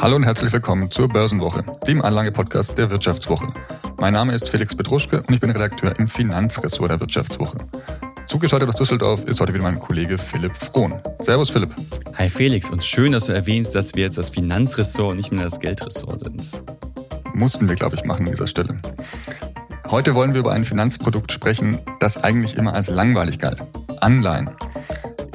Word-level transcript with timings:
Hallo 0.00 0.14
und 0.14 0.22
herzlich 0.22 0.52
willkommen 0.52 0.92
zur 0.92 1.08
Börsenwoche, 1.08 1.64
dem 1.88 2.00
Anlage-Podcast 2.02 2.78
der 2.78 2.88
Wirtschaftswoche. 2.88 3.48
Mein 3.96 4.12
Name 4.12 4.32
ist 4.32 4.48
Felix 4.48 4.76
Petruschke 4.76 5.22
und 5.22 5.34
ich 5.34 5.40
bin 5.40 5.50
Redakteur 5.50 5.98
im 5.98 6.06
Finanzressort 6.06 6.90
der 6.90 7.00
Wirtschaftswoche. 7.00 7.56
Zugeschaltet 8.28 8.68
aus 8.68 8.76
Düsseldorf 8.76 9.24
ist 9.24 9.40
heute 9.40 9.52
wieder 9.52 9.64
mein 9.64 9.80
Kollege 9.80 10.16
Philipp 10.16 10.56
Frohn. 10.56 10.94
Servus 11.18 11.50
Philipp. 11.50 11.70
Hi 12.16 12.30
Felix 12.30 12.70
und 12.70 12.84
schön, 12.84 13.10
dass 13.10 13.26
du 13.26 13.32
erwähnst, 13.32 13.74
dass 13.74 13.92
wir 13.96 14.04
jetzt 14.04 14.18
das 14.18 14.30
Finanzressort 14.30 15.10
und 15.10 15.16
nicht 15.16 15.32
mehr 15.32 15.44
das 15.44 15.58
Geldressort 15.58 16.20
sind. 16.20 16.62
Mussten 17.34 17.68
wir, 17.68 17.74
glaube 17.74 17.96
ich, 17.96 18.04
machen 18.04 18.26
an 18.26 18.32
dieser 18.32 18.46
Stelle. 18.46 18.80
Heute 19.90 20.14
wollen 20.14 20.32
wir 20.32 20.40
über 20.40 20.52
ein 20.52 20.64
Finanzprodukt 20.64 21.32
sprechen, 21.32 21.80
das 21.98 22.22
eigentlich 22.22 22.56
immer 22.56 22.74
als 22.74 22.88
langweilig 22.88 23.40
galt. 23.40 23.62
Anleihen. 24.00 24.48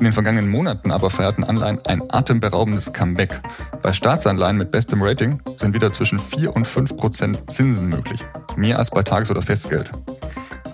In 0.03 0.07
den 0.07 0.13
vergangenen 0.13 0.51
Monaten 0.51 0.91
aber 0.91 1.09
feierten 1.09 1.45
Anleihen 1.45 1.79
ein 1.85 2.03
atemberaubendes 2.09 2.91
Comeback. 2.91 3.39
Bei 3.81 3.93
Staatsanleihen 3.93 4.57
mit 4.57 4.69
bestem 4.69 5.01
Rating 5.01 5.41
sind 5.55 5.73
wieder 5.73 5.93
zwischen 5.93 6.19
4 6.19 6.53
und 6.53 6.67
5 6.67 6.97
Prozent 6.97 7.49
Zinsen 7.49 7.87
möglich. 7.87 8.19
Mehr 8.57 8.79
als 8.79 8.91
bei 8.91 9.01
Tages- 9.01 9.31
oder 9.31 9.41
Festgeld. 9.41 9.89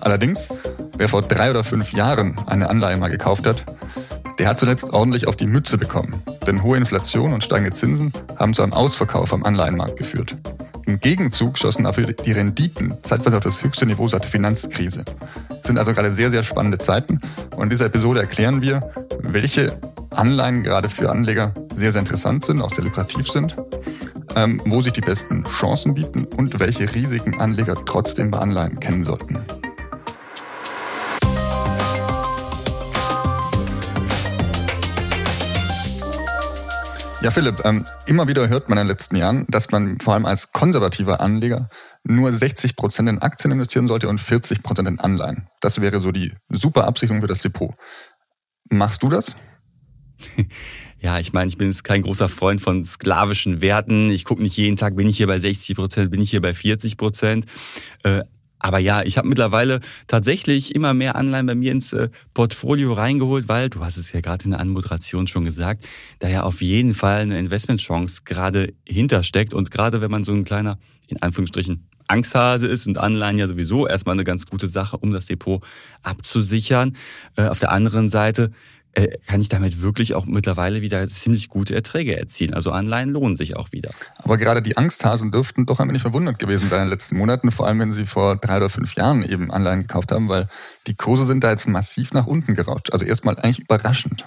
Allerdings, 0.00 0.48
wer 0.96 1.08
vor 1.08 1.22
drei 1.22 1.48
oder 1.48 1.62
fünf 1.62 1.92
Jahren 1.92 2.34
eine 2.48 2.68
Anleihe 2.68 2.96
mal 2.96 3.08
gekauft 3.08 3.46
hat, 3.46 3.64
der 4.40 4.48
hat 4.48 4.58
zuletzt 4.58 4.90
ordentlich 4.92 5.28
auf 5.28 5.36
die 5.36 5.46
Mütze 5.46 5.78
bekommen. 5.78 6.20
Denn 6.48 6.64
hohe 6.64 6.76
Inflation 6.76 7.32
und 7.32 7.44
steigende 7.44 7.70
Zinsen 7.70 8.12
haben 8.36 8.52
zu 8.52 8.64
einem 8.64 8.72
Ausverkauf 8.72 9.32
am 9.32 9.44
Anleihenmarkt 9.44 9.96
geführt. 9.96 10.34
Im 10.90 10.98
Gegenzug 10.98 11.56
schossen 11.56 11.84
dafür 11.84 12.06
die 12.12 12.32
Renditen 12.32 12.94
zeitweise 13.02 13.36
auf 13.36 13.44
das 13.44 13.62
höchste 13.62 13.86
Niveau 13.86 14.08
seit 14.08 14.24
der 14.24 14.30
Finanzkrise. 14.30 15.04
Es 15.62 15.68
sind 15.68 15.78
also 15.78 15.92
gerade 15.92 16.10
sehr, 16.10 16.32
sehr 16.32 16.42
spannende 16.42 16.78
Zeiten. 16.78 17.20
Und 17.54 17.62
in 17.62 17.70
dieser 17.70 17.86
Episode 17.86 18.18
erklären 18.18 18.60
wir, 18.60 18.80
welche 19.20 19.78
Anleihen 20.10 20.64
gerade 20.64 20.88
für 20.88 21.08
Anleger 21.08 21.54
sehr, 21.72 21.92
sehr 21.92 22.00
interessant 22.00 22.44
sind, 22.44 22.60
auch 22.60 22.74
sehr 22.74 22.82
lukrativ 22.82 23.28
sind, 23.28 23.54
ähm, 24.34 24.60
wo 24.64 24.82
sich 24.82 24.92
die 24.92 25.00
besten 25.00 25.44
Chancen 25.44 25.94
bieten 25.94 26.24
und 26.36 26.58
welche 26.58 26.92
Risiken 26.92 27.40
Anleger 27.40 27.76
trotzdem 27.86 28.32
bei 28.32 28.38
Anleihen 28.40 28.80
kennen 28.80 29.04
sollten. 29.04 29.38
Ja, 37.22 37.30
Philipp, 37.30 37.62
ähm, 37.66 37.84
immer 38.06 38.28
wieder 38.28 38.48
hört 38.48 38.70
man 38.70 38.78
in 38.78 38.84
den 38.84 38.88
letzten 38.88 39.14
Jahren, 39.16 39.44
dass 39.48 39.70
man 39.70 40.00
vor 40.00 40.14
allem 40.14 40.24
als 40.24 40.52
konservativer 40.52 41.20
Anleger 41.20 41.68
nur 42.02 42.32
60 42.32 42.76
Prozent 42.76 43.10
in 43.10 43.18
Aktien 43.18 43.52
investieren 43.52 43.88
sollte 43.88 44.08
und 44.08 44.18
40 44.18 44.62
Prozent 44.62 44.88
in 44.88 44.98
Anleihen. 44.98 45.46
Das 45.60 45.82
wäre 45.82 46.00
so 46.00 46.12
die 46.12 46.32
super 46.48 46.86
Absicherung 46.86 47.20
für 47.20 47.26
das 47.26 47.40
Depot. 47.40 47.74
Machst 48.70 49.02
du 49.02 49.10
das? 49.10 49.36
Ja, 51.02 51.18
ich 51.18 51.32
meine, 51.32 51.48
ich 51.48 51.56
bin 51.56 51.68
jetzt 51.68 51.82
kein 51.82 52.02
großer 52.02 52.28
Freund 52.28 52.60
von 52.60 52.84
sklavischen 52.84 53.62
Werten. 53.62 54.10
Ich 54.10 54.26
gucke 54.26 54.42
nicht 54.42 54.58
jeden 54.58 54.76
Tag, 54.76 54.96
bin 54.96 55.08
ich 55.08 55.16
hier 55.16 55.26
bei 55.26 55.38
60 55.38 55.74
Prozent, 55.74 56.10
bin 56.10 56.20
ich 56.20 56.28
hier 56.28 56.42
bei 56.42 56.52
40 56.52 56.98
Prozent. 56.98 57.46
Äh, 58.02 58.24
aber 58.60 58.78
ja, 58.78 59.02
ich 59.02 59.18
habe 59.18 59.26
mittlerweile 59.26 59.80
tatsächlich 60.06 60.74
immer 60.74 60.94
mehr 60.94 61.16
Anleihen 61.16 61.46
bei 61.46 61.54
mir 61.54 61.72
ins 61.72 61.92
äh, 61.92 62.10
Portfolio 62.34 62.92
reingeholt, 62.92 63.48
weil, 63.48 63.70
du 63.70 63.80
hast 63.80 63.96
es 63.96 64.12
ja 64.12 64.20
gerade 64.20 64.44
in 64.44 64.50
der 64.52 64.60
Anmoderation 64.60 65.26
schon 65.26 65.44
gesagt, 65.44 65.88
da 66.18 66.28
ja 66.28 66.42
auf 66.42 66.60
jeden 66.60 66.94
Fall 66.94 67.22
eine 67.22 67.38
Investmentchance 67.38 68.22
gerade 68.24 68.74
hintersteckt. 68.86 69.54
Und 69.54 69.70
gerade 69.70 70.02
wenn 70.02 70.10
man 70.10 70.24
so 70.24 70.32
ein 70.32 70.44
kleiner, 70.44 70.78
in 71.08 71.20
Anführungsstrichen, 71.22 71.88
Angsthase 72.06 72.66
ist, 72.66 72.84
sind 72.84 72.98
Anleihen 72.98 73.38
ja 73.38 73.48
sowieso 73.48 73.86
erstmal 73.86 74.14
eine 74.14 74.24
ganz 74.24 74.44
gute 74.44 74.68
Sache, 74.68 74.98
um 74.98 75.12
das 75.12 75.26
Depot 75.26 75.64
abzusichern. 76.02 76.96
Äh, 77.36 77.48
auf 77.48 77.60
der 77.60 77.72
anderen 77.72 78.08
Seite 78.08 78.50
kann 79.26 79.40
ich 79.40 79.48
damit 79.48 79.82
wirklich 79.82 80.14
auch 80.14 80.26
mittlerweile 80.26 80.82
wieder 80.82 81.06
ziemlich 81.06 81.48
gute 81.48 81.74
Erträge 81.74 82.18
erzielen. 82.18 82.54
Also 82.54 82.72
Anleihen 82.72 83.10
lohnen 83.10 83.36
sich 83.36 83.56
auch 83.56 83.72
wieder. 83.72 83.90
Aber 84.18 84.36
gerade 84.36 84.62
die 84.62 84.76
Angsthasen 84.76 85.30
dürften 85.30 85.66
doch 85.66 85.78
ein 85.78 85.88
wenig 85.88 86.02
verwundert 86.02 86.38
gewesen 86.38 86.68
sein 86.68 86.80
in 86.80 86.86
den 86.86 86.90
letzten 86.90 87.16
Monaten, 87.16 87.52
vor 87.52 87.66
allem 87.66 87.78
wenn 87.78 87.92
sie 87.92 88.06
vor 88.06 88.36
drei 88.36 88.56
oder 88.56 88.68
fünf 88.68 88.94
Jahren 88.96 89.22
eben 89.22 89.50
Anleihen 89.50 89.82
gekauft 89.82 90.10
haben, 90.10 90.28
weil 90.28 90.48
die 90.86 90.94
Kurse 90.94 91.24
sind 91.24 91.44
da 91.44 91.50
jetzt 91.50 91.68
massiv 91.68 92.12
nach 92.12 92.26
unten 92.26 92.54
gerauscht. 92.54 92.90
Also 92.92 93.04
erstmal 93.04 93.38
eigentlich 93.38 93.60
überraschend. 93.60 94.24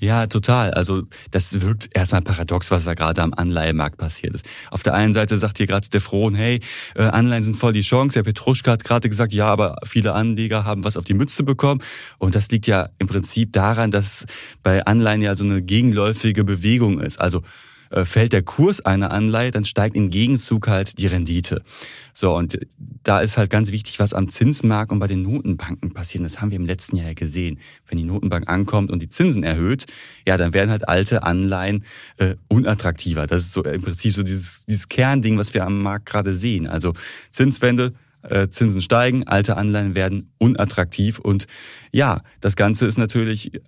Ja, 0.00 0.26
total. 0.26 0.72
Also 0.72 1.02
das 1.30 1.60
wirkt 1.60 1.88
erstmal 1.94 2.22
paradox, 2.22 2.70
was 2.70 2.84
da 2.84 2.94
gerade 2.94 3.22
am 3.22 3.34
Anleihemarkt 3.34 3.96
passiert 3.96 4.34
ist. 4.34 4.46
Auf 4.70 4.82
der 4.82 4.94
einen 4.94 5.14
Seite 5.14 5.38
sagt 5.38 5.58
hier 5.58 5.66
gerade 5.66 5.88
der 5.88 6.00
Frohn, 6.00 6.34
hey, 6.34 6.60
äh, 6.94 7.02
Anleihen 7.02 7.44
sind 7.44 7.56
voll 7.56 7.72
die 7.72 7.80
Chance. 7.82 8.14
Der 8.14 8.22
Petruschka 8.22 8.72
hat 8.72 8.84
gerade 8.84 9.08
gesagt, 9.08 9.32
ja, 9.32 9.46
aber 9.46 9.76
viele 9.84 10.14
Anleger 10.14 10.64
haben 10.64 10.84
was 10.84 10.96
auf 10.96 11.04
die 11.04 11.14
Mütze 11.14 11.42
bekommen. 11.42 11.80
Und 12.18 12.34
das 12.34 12.50
liegt 12.50 12.66
ja 12.66 12.88
im 12.98 13.06
Prinzip 13.06 13.52
daran, 13.52 13.90
dass 13.90 14.26
bei 14.62 14.84
Anleihen 14.84 15.22
ja 15.22 15.34
so 15.34 15.44
eine 15.44 15.62
gegenläufige 15.62 16.44
Bewegung 16.44 17.00
ist. 17.00 17.20
Also 17.20 17.42
fällt 17.90 18.32
der 18.32 18.42
Kurs 18.42 18.80
einer 18.80 19.10
Anleihe, 19.10 19.50
dann 19.50 19.64
steigt 19.64 19.96
im 19.96 20.10
Gegenzug 20.10 20.68
halt 20.68 20.98
die 20.98 21.06
Rendite. 21.06 21.62
So, 22.12 22.36
und 22.36 22.58
da 23.02 23.20
ist 23.20 23.36
halt 23.36 23.50
ganz 23.50 23.72
wichtig, 23.72 23.98
was 23.98 24.14
am 24.14 24.28
Zinsmarkt 24.28 24.92
und 24.92 24.98
bei 24.98 25.06
den 25.06 25.22
Notenbanken 25.22 25.92
passiert. 25.92 26.24
Das 26.24 26.40
haben 26.40 26.50
wir 26.50 26.56
im 26.56 26.66
letzten 26.66 26.96
Jahr 26.96 27.08
ja 27.08 27.14
gesehen. 27.14 27.58
Wenn 27.88 27.98
die 27.98 28.04
Notenbank 28.04 28.48
ankommt 28.48 28.90
und 28.90 29.02
die 29.02 29.08
Zinsen 29.08 29.42
erhöht, 29.42 29.86
ja, 30.26 30.36
dann 30.36 30.54
werden 30.54 30.70
halt 30.70 30.88
alte 30.88 31.24
Anleihen 31.24 31.84
äh, 32.18 32.36
unattraktiver. 32.48 33.26
Das 33.26 33.40
ist 33.40 33.52
so 33.52 33.64
im 33.64 33.82
Prinzip 33.82 34.14
so 34.14 34.22
dieses, 34.22 34.64
dieses 34.66 34.88
Kernding, 34.88 35.38
was 35.38 35.54
wir 35.54 35.64
am 35.64 35.82
Markt 35.82 36.06
gerade 36.06 36.34
sehen. 36.34 36.66
Also 36.66 36.92
Zinswende, 37.30 37.92
äh, 38.22 38.48
Zinsen 38.48 38.82
steigen, 38.82 39.26
alte 39.26 39.56
Anleihen 39.56 39.94
werden 39.94 40.30
unattraktiv 40.38 41.18
und 41.18 41.46
ja, 41.92 42.20
das 42.40 42.54
Ganze 42.54 42.86
ist 42.86 42.98
natürlich 42.98 43.54
äh, 43.54 43.60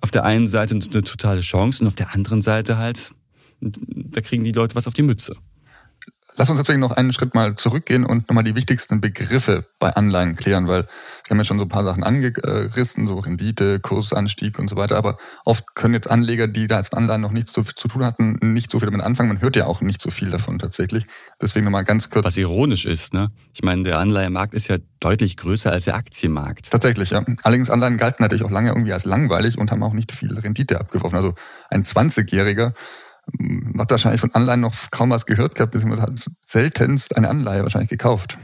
auf 0.00 0.10
der 0.10 0.24
einen 0.24 0.48
Seite 0.48 0.74
eine 0.74 1.02
totale 1.02 1.40
Chance 1.40 1.82
und 1.82 1.88
auf 1.88 1.96
der 1.96 2.14
anderen 2.14 2.40
Seite 2.42 2.78
halt 2.78 3.12
da 3.60 4.20
kriegen 4.20 4.44
die 4.44 4.52
Leute 4.52 4.74
was 4.74 4.86
auf 4.86 4.94
die 4.94 5.02
Mütze. 5.02 5.34
Lass 6.38 6.50
uns 6.50 6.60
deswegen 6.60 6.78
noch 6.78 6.92
einen 6.92 7.12
Schritt 7.12 7.34
mal 7.34 7.56
zurückgehen 7.56 8.04
und 8.04 8.28
nochmal 8.28 8.44
die 8.44 8.54
wichtigsten 8.54 9.00
Begriffe 9.00 9.66
bei 9.80 9.90
Anleihen 9.90 10.36
klären, 10.36 10.68
weil 10.68 10.84
wir 10.84 11.30
haben 11.30 11.38
ja 11.38 11.44
schon 11.44 11.58
so 11.58 11.64
ein 11.64 11.68
paar 11.68 11.82
Sachen 11.82 12.04
angerissen, 12.04 13.08
so 13.08 13.18
Rendite, 13.18 13.80
Kursanstieg 13.80 14.56
und 14.60 14.70
so 14.70 14.76
weiter, 14.76 14.96
aber 14.96 15.18
oft 15.44 15.74
können 15.74 15.94
jetzt 15.94 16.08
Anleger, 16.08 16.46
die 16.46 16.68
da 16.68 16.76
als 16.76 16.92
Anleihen 16.92 17.22
noch 17.22 17.32
nichts 17.32 17.52
zu, 17.52 17.64
zu 17.64 17.88
tun 17.88 18.04
hatten, 18.04 18.38
nicht 18.40 18.70
so 18.70 18.78
viel 18.78 18.86
damit 18.86 19.00
anfangen. 19.00 19.30
Man 19.30 19.40
hört 19.40 19.56
ja 19.56 19.66
auch 19.66 19.80
nicht 19.80 20.00
so 20.00 20.10
viel 20.10 20.30
davon 20.30 20.60
tatsächlich. 20.60 21.06
Deswegen 21.42 21.64
nochmal 21.64 21.82
ganz 21.82 22.08
kurz. 22.08 22.24
Was 22.24 22.36
ironisch 22.36 22.86
ist, 22.86 23.14
ne? 23.14 23.32
Ich 23.52 23.64
meine, 23.64 23.82
der 23.82 23.98
Anleihemarkt 23.98 24.54
ist 24.54 24.68
ja 24.68 24.76
deutlich 25.00 25.36
größer 25.38 25.72
als 25.72 25.86
der 25.86 25.96
Aktienmarkt. 25.96 26.70
Tatsächlich, 26.70 27.10
ja. 27.10 27.24
Allerdings 27.42 27.68
Anleihen 27.68 27.96
galten 27.96 28.22
natürlich 28.22 28.44
auch 28.44 28.50
lange 28.52 28.68
irgendwie 28.68 28.92
als 28.92 29.06
langweilig 29.06 29.58
und 29.58 29.72
haben 29.72 29.82
auch 29.82 29.92
nicht 29.92 30.12
viel 30.12 30.38
Rendite 30.38 30.78
abgeworfen. 30.78 31.16
Also 31.16 31.34
ein 31.68 31.82
20-Jähriger 31.82 32.74
hat 33.78 33.90
wahrscheinlich 33.90 34.20
von 34.20 34.34
Anleihen 34.34 34.60
noch 34.60 34.74
kaum 34.90 35.10
was 35.10 35.26
gehört 35.26 35.54
gehabt, 35.54 35.72
beziehungsweise 35.72 36.02
hat 36.02 36.26
seltenst 36.46 37.16
eine 37.16 37.28
Anleihe 37.28 37.62
wahrscheinlich 37.62 37.90
gekauft. 37.90 38.36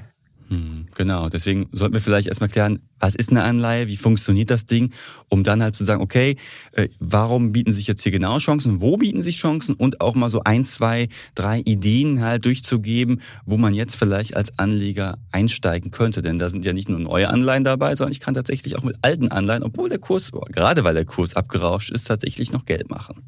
Hm, 0.49 0.89
genau, 0.95 1.31
deswegen 1.31 1.69
sollten 1.73 1.95
wir 1.95 2.03
vielleicht 2.03 2.29
erstmal 2.29 2.51
klären, 2.51 2.81
was 3.01 3.15
ist 3.15 3.31
eine 3.31 3.45
Anleihe, 3.45 3.89
wie 3.89 3.97
funktioniert 3.97 4.51
das 4.51 4.67
Ding, 4.67 4.93
um 5.31 5.43
dann 5.43 5.63
halt 5.63 5.75
zu 5.75 5.85
sagen, 5.85 6.03
okay, 6.03 6.37
äh, 6.73 6.89
warum 7.01 7.53
bieten 7.53 7.73
sich 7.73 7.87
jetzt 7.87 8.03
hier 8.03 8.13
genau 8.13 8.37
Chancen, 8.39 8.83
wo 8.83 8.99
bieten 8.99 9.23
sich 9.23 9.39
Chancen 9.39 9.75
und 9.75 10.03
auch 10.03 10.15
mal 10.15 10.29
so 10.29 10.43
ein, 10.45 10.67
zwei, 10.67 11.09
drei 11.35 11.61
Ideen 11.61 12.23
halt 12.23 12.45
durchzugeben, 12.45 13.23
wo 13.47 13.57
man 13.57 13.73
jetzt 13.73 13.97
vielleicht 13.97 14.37
als 14.37 14.59
Anleger 14.59 15.17
einsteigen 15.33 15.91
könnte. 15.91 16.21
Denn 16.21 16.39
da 16.39 16.51
sind 16.51 16.67
ja 16.67 16.75
nicht 16.75 16.91
nur 16.91 17.01
neue 17.01 17.31
Anleihen 17.31 17.65
dabei, 17.65 17.95
sondern 17.97 18.13
ich 18.13 18.21
kann 18.21 18.35
tatsächlich 18.35 18.77
auch 18.77 18.83
mit 18.83 18.99
alten 19.01 19.29
Anleihen, 19.29 19.63
obwohl 19.63 19.89
der 19.89 19.99
Kurs, 19.99 20.31
gerade 20.51 20.85
weil 20.85 20.95
der 20.95 21.07
Kurs 21.07 21.37
abgerauscht 21.37 21.91
ist, 21.91 22.07
tatsächlich 22.07 22.53
noch 22.53 22.67
Geld 22.67 22.91
machen. 22.91 23.25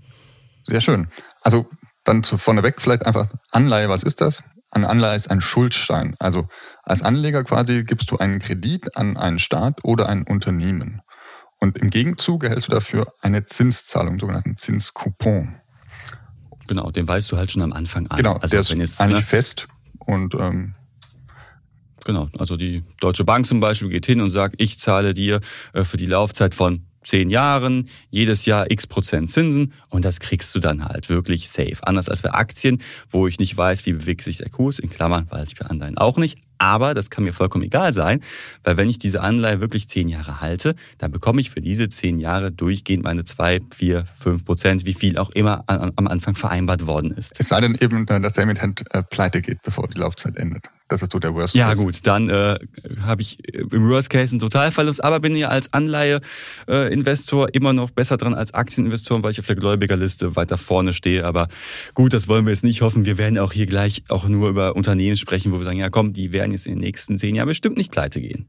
Sehr 0.66 0.81
schön. 0.81 1.09
Also 1.43 1.69
dann 2.04 2.22
zu 2.22 2.38
vorneweg 2.38 2.81
vielleicht 2.81 3.06
einfach 3.06 3.28
Anleihe, 3.50 3.88
was 3.88 4.03
ist 4.03 4.21
das? 4.21 4.43
Eine 4.71 4.88
Anleihe 4.88 5.16
ist 5.16 5.31
ein 5.31 5.41
Schuldstein. 5.41 6.16
Also 6.19 6.49
als 6.82 7.03
Anleger 7.03 7.44
quasi 7.44 7.84
gibst 7.84 8.10
du 8.10 8.19
einen 8.19 8.41
Kredit 8.41 8.97
an 8.97 9.16
einen 9.16 9.38
Staat 9.38 9.84
oder 9.84 10.09
ein 10.09 10.25
Unternehmen. 10.25 11.00
Und 11.59 11.78
im 11.78 11.91
Gegenzug 11.91 12.44
erhältst 12.44 12.69
du 12.69 12.72
dafür 12.72 13.12
eine 13.22 13.44
Zinszahlung, 13.44 14.19
sogenannten 14.19 14.56
Zinscoupon. 14.56 15.55
Genau, 16.67 16.90
den 16.90 17.06
weißt 17.06 17.31
du 17.31 17.37
halt 17.37 17.50
schon 17.50 17.62
am 17.62 17.73
Anfang 17.73 18.08
an. 18.08 18.17
Genau, 18.17 18.35
also 18.35 18.49
der 18.49 18.61
ist 18.61 18.73
jetzt, 18.73 19.00
eigentlich 19.00 19.20
ne? 19.20 19.26
fest 19.26 19.69
und 19.99 20.35
ähm, 20.35 20.75
Genau, 22.05 22.29
also 22.38 22.56
die 22.56 22.85
Deutsche 23.00 23.25
Bank 23.25 23.46
zum 23.46 23.58
Beispiel 23.58 23.88
geht 23.88 24.06
hin 24.06 24.20
und 24.20 24.31
sagt, 24.31 24.55
ich 24.58 24.79
zahle 24.79 25.12
dir 25.12 25.40
äh, 25.73 25.82
für 25.82 25.96
die 25.96 26.06
Laufzeit 26.06 26.55
von 26.55 26.87
zehn 27.06 27.31
Jahren, 27.31 27.88
jedes 28.11 28.47
Jahr 28.47 28.70
x 28.70 28.87
Prozent 28.87 29.31
Zinsen 29.31 29.73
und 29.88 30.05
das 30.05 30.20
kriegst 30.20 30.55
du 30.55 30.58
dann 30.58 30.85
halt 30.85 31.08
wirklich 31.08 31.49
safe. 31.49 31.76
Anders 31.82 32.08
als 32.08 32.23
bei 32.23 32.32
Aktien, 32.32 32.79
wo 33.11 33.26
ich 33.26 33.38
nicht 33.38 33.56
weiß, 33.56 33.87
wie 33.87 33.93
bewegt 33.93 34.23
sich 34.23 34.38
der 34.38 34.50
Kurs, 34.50 34.79
in 34.79 34.91
Klammern 34.91 35.26
weiß 35.31 35.53
ich 35.53 35.58
bei 35.58 35.67
Anleihen 35.67 35.99
auch 35.99 36.19
nicht. 36.19 36.38
Aber 36.58 36.94
das 36.94 37.11
kann 37.11 37.25
mir 37.25 37.32
vollkommen 37.32 37.64
egal 37.64 37.93
sein, 37.93 38.20
weil 38.64 38.76
wenn 38.76 38.88
ich 38.88 38.99
diese 38.99 39.20
Anleihe 39.20 39.61
wirklich 39.61 39.88
zehn 39.88 40.08
Jahre 40.08 40.41
halte, 40.41 40.75
dann 40.99 41.11
bekomme 41.11 41.41
ich 41.41 41.50
für 41.50 41.61
diese 41.61 41.88
zehn 41.88 42.19
Jahre 42.19 42.50
durchgehend 42.50 43.05
meine 43.05 43.25
zwei, 43.25 43.61
vier, 43.75 44.05
fünf 44.19 44.44
Prozent, 44.44 44.87
wie 44.87 44.94
viel 44.94 45.19
auch 45.19 45.31
immer 45.31 45.64
am 45.67 46.06
Anfang 46.09 46.35
vereinbart 46.35 46.87
worden 46.87 47.11
ist. 47.11 47.38
Es 47.38 47.49
sei 47.49 47.61
denn 47.61 47.76
eben, 47.81 48.06
dass 48.06 48.35
der 48.35 48.44
Emittent 48.44 48.85
äh, 48.93 49.02
pleite 49.02 49.43
geht, 49.43 49.62
bevor 49.62 49.87
die 49.87 49.99
Laufzeit 49.99 50.37
endet. 50.37 50.64
Das 50.88 51.03
ist 51.03 51.12
so 51.12 51.19
der 51.19 51.35
Worst 51.35 51.55
Case. 51.55 51.59
Ja 51.59 51.75
gut, 51.75 52.06
dann 52.06 52.29
äh, 52.29 52.59
habe 53.03 53.21
ich 53.21 53.38
im 53.55 53.88
Worst 53.88 54.09
Case 54.09 54.33
einen 54.33 54.38
Totalverlust, 54.38 55.03
aber 55.03 55.19
bin 55.19 55.35
ja 55.35 55.49
als 55.49 55.73
Anleihe-Investor 55.73 57.55
immer 57.55 57.73
noch 57.73 57.91
besser 57.91 58.17
dran 58.17 58.35
als 58.35 58.55
Aktieninvestor, 58.55 59.23
weil 59.25 59.33
ich 59.33 59.41
auf 59.41 59.47
der 59.47 59.56
Gläubigerliste 59.56 60.37
weiter 60.37 60.56
vorne 60.56 60.93
stehe. 60.93 61.25
Aber 61.25 61.49
gut, 61.94 62.12
das 62.12 62.29
wollen 62.29 62.47
wir 62.47 62.53
jetzt 62.53 62.62
nicht 62.62 62.83
hoffen. 62.83 63.05
Wir 63.05 63.19
werden 63.19 63.38
auch 63.38 63.53
hier 63.53 63.67
gleich 63.67 64.05
auch 64.11 64.29
nur 64.29 64.49
über 64.49 64.77
Unternehmen 64.77 65.17
sprechen, 65.17 65.50
wo 65.53 65.59
wir 65.59 65.65
sagen, 65.65 65.79
ja 65.79 65.91
komm, 65.91 66.12
die 66.12 66.33
werden 66.33 66.53
jetzt 66.53 66.67
in 66.67 66.75
den 66.75 66.83
nächsten 66.83 67.19
zehn 67.19 67.35
Jahren 67.35 67.49
bestimmt 67.49 67.77
nicht 67.77 67.91
pleite 67.91 68.21
gehen. 68.21 68.47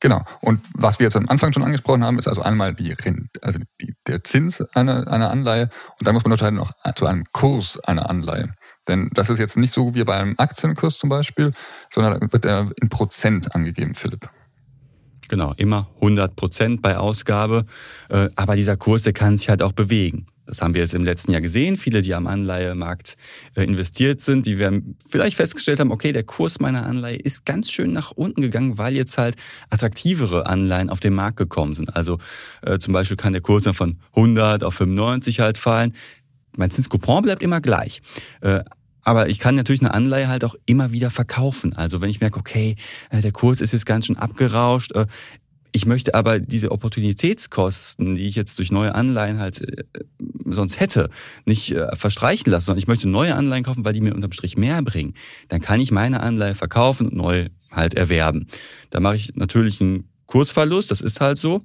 Genau. 0.00 0.22
Und 0.40 0.60
was 0.74 0.98
wir 0.98 1.04
jetzt 1.04 1.16
am 1.16 1.28
Anfang 1.28 1.52
schon 1.52 1.62
angesprochen 1.62 2.04
haben, 2.04 2.18
ist 2.18 2.26
also 2.26 2.40
einmal 2.40 2.74
die 2.74 2.94
also 3.42 3.58
die, 3.80 3.94
der 4.06 4.24
Zins 4.24 4.62
einer, 4.74 5.06
einer 5.08 5.30
Anleihe 5.30 5.68
und 5.98 6.06
dann 6.06 6.14
muss 6.14 6.24
man 6.24 6.32
unterscheiden 6.32 6.56
noch 6.56 6.72
zu 6.96 7.06
einem 7.06 7.24
Kurs 7.32 7.78
einer 7.80 8.08
Anleihe. 8.08 8.54
Denn 8.88 9.10
das 9.12 9.28
ist 9.28 9.38
jetzt 9.38 9.58
nicht 9.58 9.72
so 9.72 9.94
wie 9.94 10.04
bei 10.04 10.16
einem 10.16 10.34
Aktienkurs 10.38 10.98
zum 10.98 11.10
Beispiel, 11.10 11.52
sondern 11.90 12.32
wird 12.32 12.44
er 12.46 12.70
in 12.80 12.88
Prozent 12.88 13.54
angegeben, 13.54 13.94
Philipp. 13.94 14.28
Genau, 15.28 15.52
immer 15.58 15.88
100 15.96 16.34
Prozent 16.34 16.82
bei 16.82 16.96
Ausgabe. 16.96 17.64
Äh, 18.08 18.30
aber 18.34 18.56
dieser 18.56 18.76
Kurs, 18.76 19.02
der 19.02 19.12
kann 19.12 19.38
sich 19.38 19.48
halt 19.48 19.62
auch 19.62 19.70
bewegen. 19.70 20.26
Das 20.50 20.62
haben 20.62 20.74
wir 20.74 20.80
jetzt 20.80 20.94
im 20.94 21.04
letzten 21.04 21.30
Jahr 21.30 21.40
gesehen. 21.40 21.76
Viele, 21.76 22.02
die 22.02 22.12
am 22.12 22.26
Anleihemarkt 22.26 23.16
äh, 23.54 23.62
investiert 23.62 24.20
sind, 24.20 24.46
die 24.46 24.58
werden 24.58 24.98
vielleicht 25.08 25.36
festgestellt 25.36 25.78
haben, 25.78 25.92
okay, 25.92 26.10
der 26.10 26.24
Kurs 26.24 26.58
meiner 26.58 26.86
Anleihe 26.86 27.16
ist 27.16 27.46
ganz 27.46 27.70
schön 27.70 27.92
nach 27.92 28.10
unten 28.10 28.42
gegangen, 28.42 28.76
weil 28.76 28.94
jetzt 28.94 29.16
halt 29.16 29.36
attraktivere 29.70 30.46
Anleihen 30.46 30.90
auf 30.90 30.98
den 30.98 31.14
Markt 31.14 31.36
gekommen 31.36 31.74
sind. 31.74 31.94
Also 31.94 32.18
äh, 32.62 32.78
zum 32.78 32.92
Beispiel 32.92 33.16
kann 33.16 33.32
der 33.32 33.42
Kurs 33.42 33.62
dann 33.62 33.74
von 33.74 34.00
100 34.16 34.64
auf 34.64 34.74
95 34.74 35.38
halt 35.38 35.56
fallen. 35.56 35.92
Mein 36.56 36.72
Zinscoupon 36.72 37.22
bleibt 37.22 37.44
immer 37.44 37.60
gleich. 37.60 38.02
Äh, 38.40 38.64
aber 39.02 39.28
ich 39.28 39.38
kann 39.38 39.54
natürlich 39.54 39.80
eine 39.80 39.94
Anleihe 39.94 40.28
halt 40.28 40.44
auch 40.44 40.54
immer 40.66 40.92
wieder 40.92 41.10
verkaufen. 41.10 41.74
Also 41.74 42.00
wenn 42.00 42.10
ich 42.10 42.20
merke, 42.20 42.38
okay, 42.38 42.76
äh, 43.10 43.20
der 43.20 43.32
Kurs 43.32 43.60
ist 43.60 43.72
jetzt 43.72 43.86
ganz 43.86 44.06
schön 44.06 44.16
abgerauscht, 44.16 44.92
äh, 44.92 45.06
ich 45.72 45.86
möchte 45.86 46.14
aber 46.14 46.40
diese 46.40 46.72
Opportunitätskosten, 46.72 48.16
die 48.16 48.26
ich 48.26 48.34
jetzt 48.34 48.58
durch 48.58 48.70
neue 48.70 48.94
Anleihen 48.94 49.38
halt 49.38 49.60
äh, 49.60 49.84
sonst 50.44 50.80
hätte, 50.80 51.08
nicht 51.44 51.76
verstreichen 51.92 52.50
lassen, 52.50 52.66
sondern 52.66 52.80
ich 52.80 52.88
möchte 52.88 53.08
neue 53.08 53.36
Anleihen 53.36 53.62
kaufen, 53.62 53.84
weil 53.84 53.92
die 53.92 54.00
mir 54.00 54.14
unterm 54.14 54.32
Strich 54.32 54.56
mehr 54.56 54.82
bringen. 54.82 55.14
Dann 55.48 55.60
kann 55.60 55.80
ich 55.80 55.92
meine 55.92 56.20
Anleihe 56.20 56.54
verkaufen 56.54 57.08
und 57.08 57.16
neu 57.16 57.46
halt 57.70 57.94
erwerben. 57.94 58.46
Da 58.90 59.00
mache 59.00 59.16
ich 59.16 59.36
natürlich 59.36 59.80
einen 59.80 60.09
Kursverlust, 60.30 60.90
das 60.90 61.00
ist 61.00 61.20
halt 61.20 61.38
so. 61.38 61.62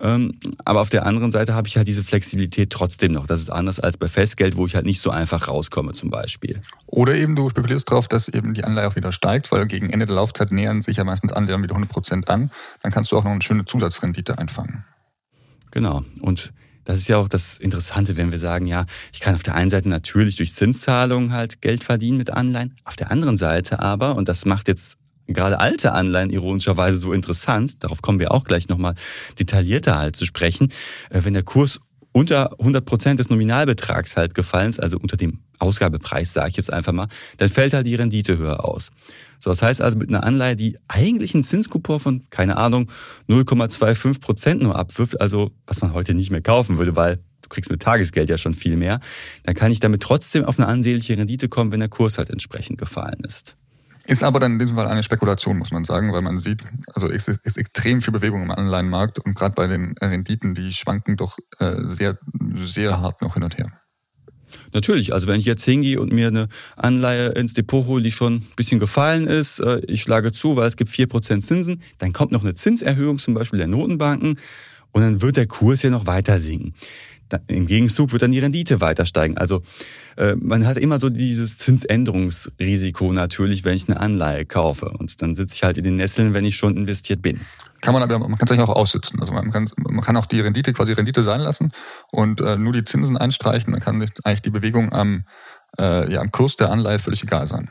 Ähm, 0.00 0.38
aber 0.64 0.80
auf 0.80 0.88
der 0.88 1.04
anderen 1.04 1.30
Seite 1.30 1.54
habe 1.54 1.66
ich 1.66 1.76
halt 1.76 1.88
diese 1.88 2.04
Flexibilität 2.04 2.70
trotzdem 2.70 3.12
noch. 3.12 3.26
Das 3.26 3.40
ist 3.40 3.50
anders 3.50 3.80
als 3.80 3.96
bei 3.96 4.08
Festgeld, 4.08 4.56
wo 4.56 4.66
ich 4.66 4.76
halt 4.76 4.86
nicht 4.86 5.00
so 5.00 5.10
einfach 5.10 5.48
rauskomme 5.48 5.92
zum 5.92 6.10
Beispiel. 6.10 6.60
Oder 6.86 7.14
eben 7.14 7.34
du 7.34 7.50
spekulierst 7.50 7.90
darauf, 7.90 8.06
dass 8.06 8.28
eben 8.28 8.54
die 8.54 8.64
Anleihe 8.64 8.88
auch 8.88 8.96
wieder 8.96 9.12
steigt, 9.12 9.50
weil 9.50 9.66
gegen 9.66 9.90
Ende 9.90 10.06
der 10.06 10.16
Laufzeit 10.16 10.52
nähern 10.52 10.80
sich 10.80 10.96
ja 10.96 11.04
meistens 11.04 11.32
Anleihen 11.32 11.62
wieder 11.62 11.74
100 11.74 11.90
Prozent 11.90 12.30
an. 12.30 12.50
Dann 12.82 12.92
kannst 12.92 13.10
du 13.10 13.18
auch 13.18 13.24
noch 13.24 13.32
eine 13.32 13.42
schöne 13.42 13.64
Zusatzrendite 13.64 14.38
einfangen. 14.38 14.84
Genau. 15.72 16.04
Und 16.20 16.52
das 16.84 16.98
ist 16.98 17.08
ja 17.08 17.16
auch 17.16 17.28
das 17.28 17.58
Interessante, 17.58 18.16
wenn 18.16 18.30
wir 18.30 18.38
sagen, 18.38 18.66
ja, 18.66 18.84
ich 19.12 19.20
kann 19.20 19.34
auf 19.34 19.42
der 19.42 19.54
einen 19.54 19.70
Seite 19.70 19.88
natürlich 19.88 20.36
durch 20.36 20.54
Zinszahlungen 20.54 21.32
halt 21.32 21.62
Geld 21.62 21.82
verdienen 21.82 22.18
mit 22.18 22.30
Anleihen, 22.30 22.76
auf 22.84 22.94
der 22.94 23.10
anderen 23.10 23.36
Seite 23.36 23.80
aber, 23.80 24.14
und 24.14 24.28
das 24.28 24.44
macht 24.44 24.68
jetzt 24.68 24.98
gerade 25.26 25.60
alte 25.60 25.92
Anleihen 25.92 26.30
ironischerweise 26.30 26.96
so 26.96 27.12
interessant, 27.12 27.82
darauf 27.82 28.02
kommen 28.02 28.18
wir 28.18 28.32
auch 28.32 28.44
gleich 28.44 28.68
nochmal 28.68 28.94
detaillierter 29.38 29.98
halt 29.98 30.16
zu 30.16 30.26
sprechen, 30.26 30.68
äh, 31.10 31.20
wenn 31.22 31.34
der 31.34 31.42
Kurs 31.42 31.80
unter 32.14 32.52
100 32.60 32.84
Prozent 32.84 33.18
des 33.18 33.28
Nominalbetrags 33.28 34.16
halt 34.16 34.34
gefallen 34.34 34.70
ist, 34.70 34.80
also 34.80 34.98
unter 34.98 35.16
dem 35.16 35.40
Ausgabepreis, 35.58 36.32
sage 36.32 36.50
ich 36.50 36.56
jetzt 36.56 36.72
einfach 36.72 36.92
mal, 36.92 37.08
dann 37.38 37.48
fällt 37.48 37.74
halt 37.74 37.88
die 37.88 37.96
Rendite 37.96 38.38
höher 38.38 38.64
aus. 38.64 38.90
So, 39.40 39.50
das 39.50 39.62
heißt 39.62 39.82
also 39.82 39.98
mit 39.98 40.08
einer 40.08 40.22
Anleihe, 40.22 40.54
die 40.54 40.78
eigentlich 40.86 41.34
einen 41.34 41.42
Zinskupon 41.42 41.98
von, 41.98 42.22
keine 42.30 42.56
Ahnung, 42.56 42.88
0,25 43.28 44.20
Prozent 44.20 44.62
nur 44.62 44.76
abwirft, 44.76 45.20
also 45.20 45.50
was 45.66 45.80
man 45.80 45.92
heute 45.92 46.14
nicht 46.14 46.30
mehr 46.30 46.40
kaufen 46.40 46.78
würde, 46.78 46.94
weil 46.94 47.16
du 47.42 47.48
kriegst 47.48 47.70
mit 47.70 47.82
Tagesgeld 47.82 48.30
ja 48.30 48.38
schon 48.38 48.54
viel 48.54 48.76
mehr, 48.76 49.00
dann 49.42 49.56
kann 49.56 49.72
ich 49.72 49.80
damit 49.80 50.00
trotzdem 50.00 50.44
auf 50.44 50.58
eine 50.58 50.68
ansehnliche 50.68 51.18
Rendite 51.18 51.48
kommen, 51.48 51.72
wenn 51.72 51.80
der 51.80 51.88
Kurs 51.88 52.18
halt 52.18 52.30
entsprechend 52.30 52.78
gefallen 52.78 53.24
ist. 53.24 53.56
Ist 54.06 54.22
aber 54.22 54.38
dann 54.38 54.52
in 54.52 54.58
diesem 54.58 54.76
Fall 54.76 54.86
eine 54.86 55.02
Spekulation, 55.02 55.58
muss 55.58 55.70
man 55.70 55.84
sagen, 55.84 56.12
weil 56.12 56.20
man 56.20 56.38
sieht, 56.38 56.62
also 56.92 57.08
es 57.10 57.26
ist 57.28 57.56
extrem 57.56 58.02
viel 58.02 58.12
Bewegung 58.12 58.42
im 58.42 58.50
Anleihenmarkt 58.50 59.18
und 59.18 59.34
gerade 59.34 59.54
bei 59.54 59.66
den 59.66 59.94
Renditen, 59.98 60.54
die 60.54 60.72
schwanken 60.72 61.16
doch 61.16 61.38
äh, 61.58 61.76
sehr, 61.86 62.18
sehr 62.54 63.00
hart 63.00 63.22
noch 63.22 63.34
hin 63.34 63.44
und 63.44 63.56
her. 63.56 63.72
Natürlich, 64.72 65.12
also 65.14 65.26
wenn 65.28 65.40
ich 65.40 65.46
jetzt 65.46 65.64
hingehe 65.64 66.00
und 66.00 66.12
mir 66.12 66.28
eine 66.28 66.48
Anleihe 66.76 67.30
ins 67.30 67.54
Depot 67.54 67.86
hole, 67.86 68.02
die 68.02 68.10
schon 68.10 68.36
ein 68.36 68.46
bisschen 68.56 68.78
gefallen 68.78 69.26
ist, 69.26 69.60
äh, 69.60 69.80
ich 69.86 70.02
schlage 70.02 70.32
zu, 70.32 70.56
weil 70.56 70.68
es 70.68 70.76
gibt 70.76 70.90
vier 70.90 71.06
Prozent 71.06 71.44
Zinsen, 71.44 71.82
dann 71.98 72.12
kommt 72.12 72.32
noch 72.32 72.42
eine 72.42 72.54
Zinserhöhung 72.54 73.18
zum 73.18 73.34
Beispiel 73.34 73.58
der 73.58 73.68
Notenbanken 73.68 74.38
und 74.92 75.02
dann 75.02 75.22
wird 75.22 75.36
der 75.36 75.46
Kurs 75.46 75.82
ja 75.82 75.90
noch 75.90 76.06
weiter 76.06 76.38
sinken. 76.38 76.74
Im 77.46 77.66
Gegenzug 77.66 78.12
wird 78.12 78.22
dann 78.22 78.32
die 78.32 78.38
Rendite 78.38 78.80
weiter 78.80 79.06
steigen. 79.06 79.36
Also 79.38 79.62
äh, 80.16 80.34
man 80.36 80.66
hat 80.66 80.76
immer 80.76 80.98
so 80.98 81.10
dieses 81.10 81.58
Zinsänderungsrisiko 81.58 83.12
natürlich, 83.12 83.64
wenn 83.64 83.76
ich 83.76 83.88
eine 83.88 84.00
Anleihe 84.00 84.44
kaufe. 84.44 84.90
Und 84.90 85.22
dann 85.22 85.34
sitze 85.34 85.54
ich 85.54 85.62
halt 85.62 85.78
in 85.78 85.84
den 85.84 85.96
Nesseln, 85.96 86.34
wenn 86.34 86.44
ich 86.44 86.56
schon 86.56 86.76
investiert 86.76 87.22
bin. 87.22 87.40
Kann 87.80 87.92
man 87.92 88.02
aber, 88.02 88.18
man 88.18 88.38
kann 88.38 88.46
es 88.46 88.50
eigentlich 88.52 88.68
auch 88.68 88.76
aussitzen. 88.76 89.20
Also 89.20 89.32
man 89.32 89.50
kann, 89.50 89.70
man 89.76 90.00
kann 90.00 90.16
auch 90.16 90.26
die 90.26 90.40
Rendite 90.40 90.72
quasi 90.72 90.92
Rendite 90.92 91.22
sein 91.22 91.40
lassen 91.40 91.70
und 92.10 92.40
äh, 92.40 92.56
nur 92.56 92.72
die 92.72 92.84
Zinsen 92.84 93.16
einstreichen. 93.16 93.72
Dann 93.72 93.82
kann 93.82 94.02
eigentlich 94.24 94.42
die 94.42 94.50
Bewegung 94.50 94.92
am, 94.92 95.24
äh, 95.78 96.10
ja, 96.12 96.20
am 96.20 96.30
Kurs 96.30 96.56
der 96.56 96.70
Anleihe 96.70 96.98
völlig 96.98 97.22
egal 97.22 97.46
sein. 97.46 97.70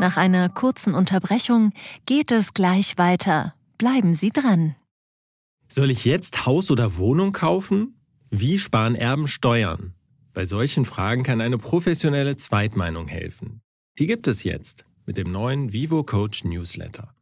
Nach 0.00 0.16
einer 0.16 0.48
kurzen 0.48 0.94
Unterbrechung 0.94 1.72
geht 2.06 2.32
es 2.32 2.54
gleich 2.54 2.98
weiter. 2.98 3.54
Bleiben 3.78 4.14
Sie 4.14 4.30
dran. 4.30 4.74
Soll 5.74 5.90
ich 5.90 6.04
jetzt 6.04 6.44
Haus 6.44 6.70
oder 6.70 6.98
Wohnung 6.98 7.32
kaufen? 7.32 7.98
Wie 8.28 8.58
sparen 8.58 8.94
Erben 8.94 9.26
Steuern? 9.26 9.94
Bei 10.34 10.44
solchen 10.44 10.84
Fragen 10.84 11.22
kann 11.22 11.40
eine 11.40 11.56
professionelle 11.56 12.36
Zweitmeinung 12.36 13.08
helfen. 13.08 13.62
Die 13.98 14.06
gibt 14.06 14.28
es 14.28 14.44
jetzt 14.44 14.84
mit 15.06 15.16
dem 15.16 15.32
neuen 15.32 15.72
Vivo 15.72 16.04
Coach 16.04 16.44
Newsletter. 16.44 17.14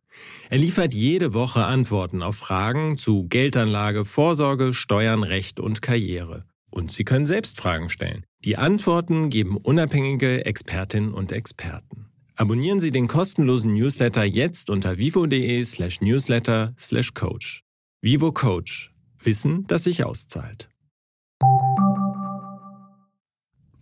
Er 0.49 0.59
liefert 0.59 0.95
jede 0.95 1.33
Woche 1.33 1.65
Antworten 1.65 2.25
auf 2.25 2.39
Fragen 2.39 2.99
zu 2.99 3.29
Geldanlage, 3.29 4.05
Vorsorge, 4.05 4.75
Steuern, 4.75 5.23
Recht 5.23 5.61
und 5.61 5.81
Karriere. 5.81 6.45
Und 6.71 6.91
Sie 6.91 7.05
können 7.05 7.27
selbst 7.27 7.57
Fragen 7.61 7.89
stellen. 7.89 8.27
Die 8.45 8.57
Antworten 8.57 9.31
geben 9.31 9.59
unabhängige 9.59 10.45
Expertinnen 10.45 11.15
und 11.15 11.31
Experten. 11.31 12.07
Abonnieren 12.35 12.81
Sie 12.81 12.91
den 12.91 13.07
kostenlosen 13.07 13.75
Newsletter 13.75 14.25
jetzt 14.25 14.71
unter 14.71 14.99
vivo.de 14.99 15.63
Vivo 18.03 18.33
Coach. 18.33 18.95
Wissen, 19.23 19.67
das 19.67 19.85
sich 19.85 20.05
auszahlt. 20.05 20.71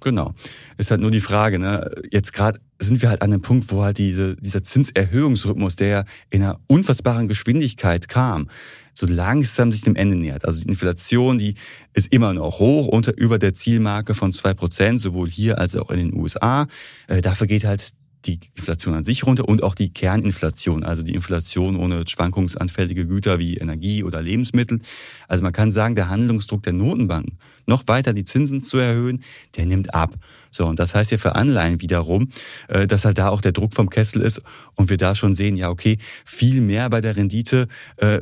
Genau. 0.00 0.32
Ist 0.76 0.90
halt 0.90 1.00
nur 1.00 1.12
die 1.12 1.20
Frage, 1.20 1.60
ne? 1.60 1.88
Jetzt 2.10 2.32
gerade 2.32 2.58
sind 2.80 3.00
wir 3.00 3.10
halt 3.10 3.22
an 3.22 3.32
einem 3.32 3.42
Punkt, 3.42 3.70
wo 3.70 3.84
halt 3.84 3.98
diese, 3.98 4.34
dieser 4.34 4.64
Zinserhöhungsrhythmus, 4.64 5.76
der 5.76 6.04
in 6.30 6.42
einer 6.42 6.58
unfassbaren 6.66 7.28
Geschwindigkeit 7.28 8.08
kam, 8.08 8.48
so 8.92 9.06
langsam 9.06 9.70
sich 9.70 9.82
dem 9.82 9.94
Ende 9.94 10.16
nähert. 10.16 10.44
Also 10.44 10.62
die 10.62 10.68
Inflation, 10.68 11.38
die 11.38 11.54
ist 11.94 12.12
immer 12.12 12.34
noch 12.34 12.58
hoch, 12.58 12.88
unter 12.88 13.16
über 13.16 13.38
der 13.38 13.54
Zielmarke 13.54 14.14
von 14.14 14.32
zwei 14.32 14.54
Prozent, 14.54 15.00
sowohl 15.00 15.30
hier 15.30 15.58
als 15.58 15.76
auch 15.76 15.90
in 15.90 15.98
den 15.98 16.14
USA. 16.16 16.66
Äh, 17.06 17.20
dafür 17.20 17.46
geht 17.46 17.64
halt 17.64 17.92
die 18.24 18.40
Inflation 18.54 18.94
an 18.94 19.04
sich 19.04 19.26
runter 19.26 19.48
und 19.48 19.62
auch 19.62 19.74
die 19.74 19.92
Kerninflation, 19.92 20.84
also 20.84 21.02
die 21.02 21.14
Inflation 21.14 21.76
ohne 21.76 22.04
schwankungsanfällige 22.06 23.06
Güter 23.06 23.38
wie 23.38 23.56
Energie 23.56 24.02
oder 24.02 24.20
Lebensmittel. 24.20 24.80
Also 25.28 25.42
man 25.42 25.52
kann 25.52 25.70
sagen, 25.72 25.94
der 25.94 26.08
Handlungsdruck 26.08 26.62
der 26.62 26.72
Notenbanken, 26.72 27.38
noch 27.66 27.86
weiter 27.86 28.12
die 28.12 28.24
Zinsen 28.24 28.62
zu 28.62 28.78
erhöhen, 28.78 29.22
der 29.56 29.66
nimmt 29.66 29.94
ab. 29.94 30.14
So, 30.50 30.66
und 30.66 30.78
das 30.78 30.94
heißt 30.94 31.10
ja 31.12 31.18
für 31.18 31.36
Anleihen 31.36 31.80
wiederum, 31.80 32.28
äh, 32.68 32.86
dass 32.86 33.04
halt 33.04 33.18
da 33.18 33.28
auch 33.28 33.40
der 33.40 33.52
Druck 33.52 33.74
vom 33.74 33.90
Kessel 33.90 34.22
ist 34.22 34.42
und 34.74 34.90
wir 34.90 34.96
da 34.96 35.14
schon 35.14 35.34
sehen, 35.34 35.56
ja, 35.56 35.70
okay, 35.70 35.98
viel 36.24 36.60
mehr 36.60 36.90
bei 36.90 37.00
der 37.00 37.16
Rendite 37.16 37.68
äh, 37.98 38.20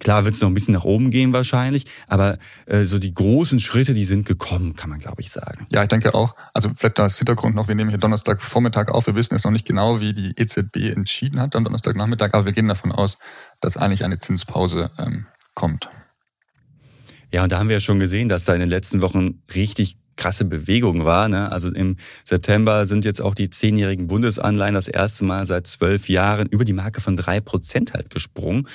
Klar 0.00 0.24
wird 0.24 0.34
es 0.34 0.40
noch 0.40 0.48
ein 0.48 0.54
bisschen 0.54 0.74
nach 0.74 0.84
oben 0.84 1.10
gehen 1.10 1.32
wahrscheinlich, 1.32 1.84
aber 2.06 2.38
äh, 2.66 2.84
so 2.84 2.98
die 2.98 3.12
großen 3.12 3.60
Schritte, 3.60 3.94
die 3.94 4.04
sind 4.04 4.26
gekommen, 4.26 4.76
kann 4.76 4.90
man 4.90 5.00
glaube 5.00 5.20
ich 5.20 5.30
sagen. 5.30 5.66
Ja, 5.70 5.82
ich 5.82 5.88
denke 5.88 6.14
auch. 6.14 6.34
Also 6.54 6.70
vielleicht 6.76 6.98
das 6.98 7.18
Hintergrund 7.18 7.54
noch, 7.54 7.68
wir 7.68 7.74
nehmen 7.74 7.90
hier 7.90 7.98
Donnerstag 7.98 8.42
Vormittag 8.42 8.90
auf. 8.90 9.06
Wir 9.06 9.14
wissen 9.14 9.34
jetzt 9.34 9.44
noch 9.44 9.50
nicht 9.50 9.66
genau, 9.66 10.00
wie 10.00 10.12
die 10.12 10.34
EZB 10.36 10.94
entschieden 10.96 11.40
hat 11.40 11.56
am 11.56 11.64
Donnerstagnachmittag, 11.64 12.34
aber 12.34 12.46
wir 12.46 12.52
gehen 12.52 12.68
davon 12.68 12.92
aus, 12.92 13.18
dass 13.60 13.76
eigentlich 13.76 14.04
eine 14.04 14.18
Zinspause 14.18 14.90
ähm, 14.98 15.26
kommt. 15.54 15.88
Ja, 17.32 17.42
und 17.42 17.52
da 17.52 17.58
haben 17.58 17.68
wir 17.68 17.76
ja 17.76 17.80
schon 17.80 18.00
gesehen, 18.00 18.28
dass 18.28 18.44
da 18.44 18.54
in 18.54 18.60
den 18.60 18.70
letzten 18.70 19.02
Wochen 19.02 19.42
richtig 19.54 19.98
krasse 20.16 20.44
Bewegung 20.44 21.04
war. 21.04 21.28
Ne? 21.28 21.50
Also 21.50 21.72
im 21.72 21.96
September 22.24 22.84
sind 22.84 23.04
jetzt 23.04 23.22
auch 23.22 23.34
die 23.34 23.50
zehnjährigen 23.50 24.08
Bundesanleihen 24.08 24.74
das 24.74 24.88
erste 24.88 25.24
Mal 25.24 25.46
seit 25.46 25.66
zwölf 25.66 26.08
Jahren 26.08 26.48
über 26.48 26.64
die 26.64 26.72
Marke 26.74 27.00
von 27.00 27.16
drei 27.16 27.40
Prozent 27.40 27.94
halt 27.94 28.10
gesprungen 28.10 28.66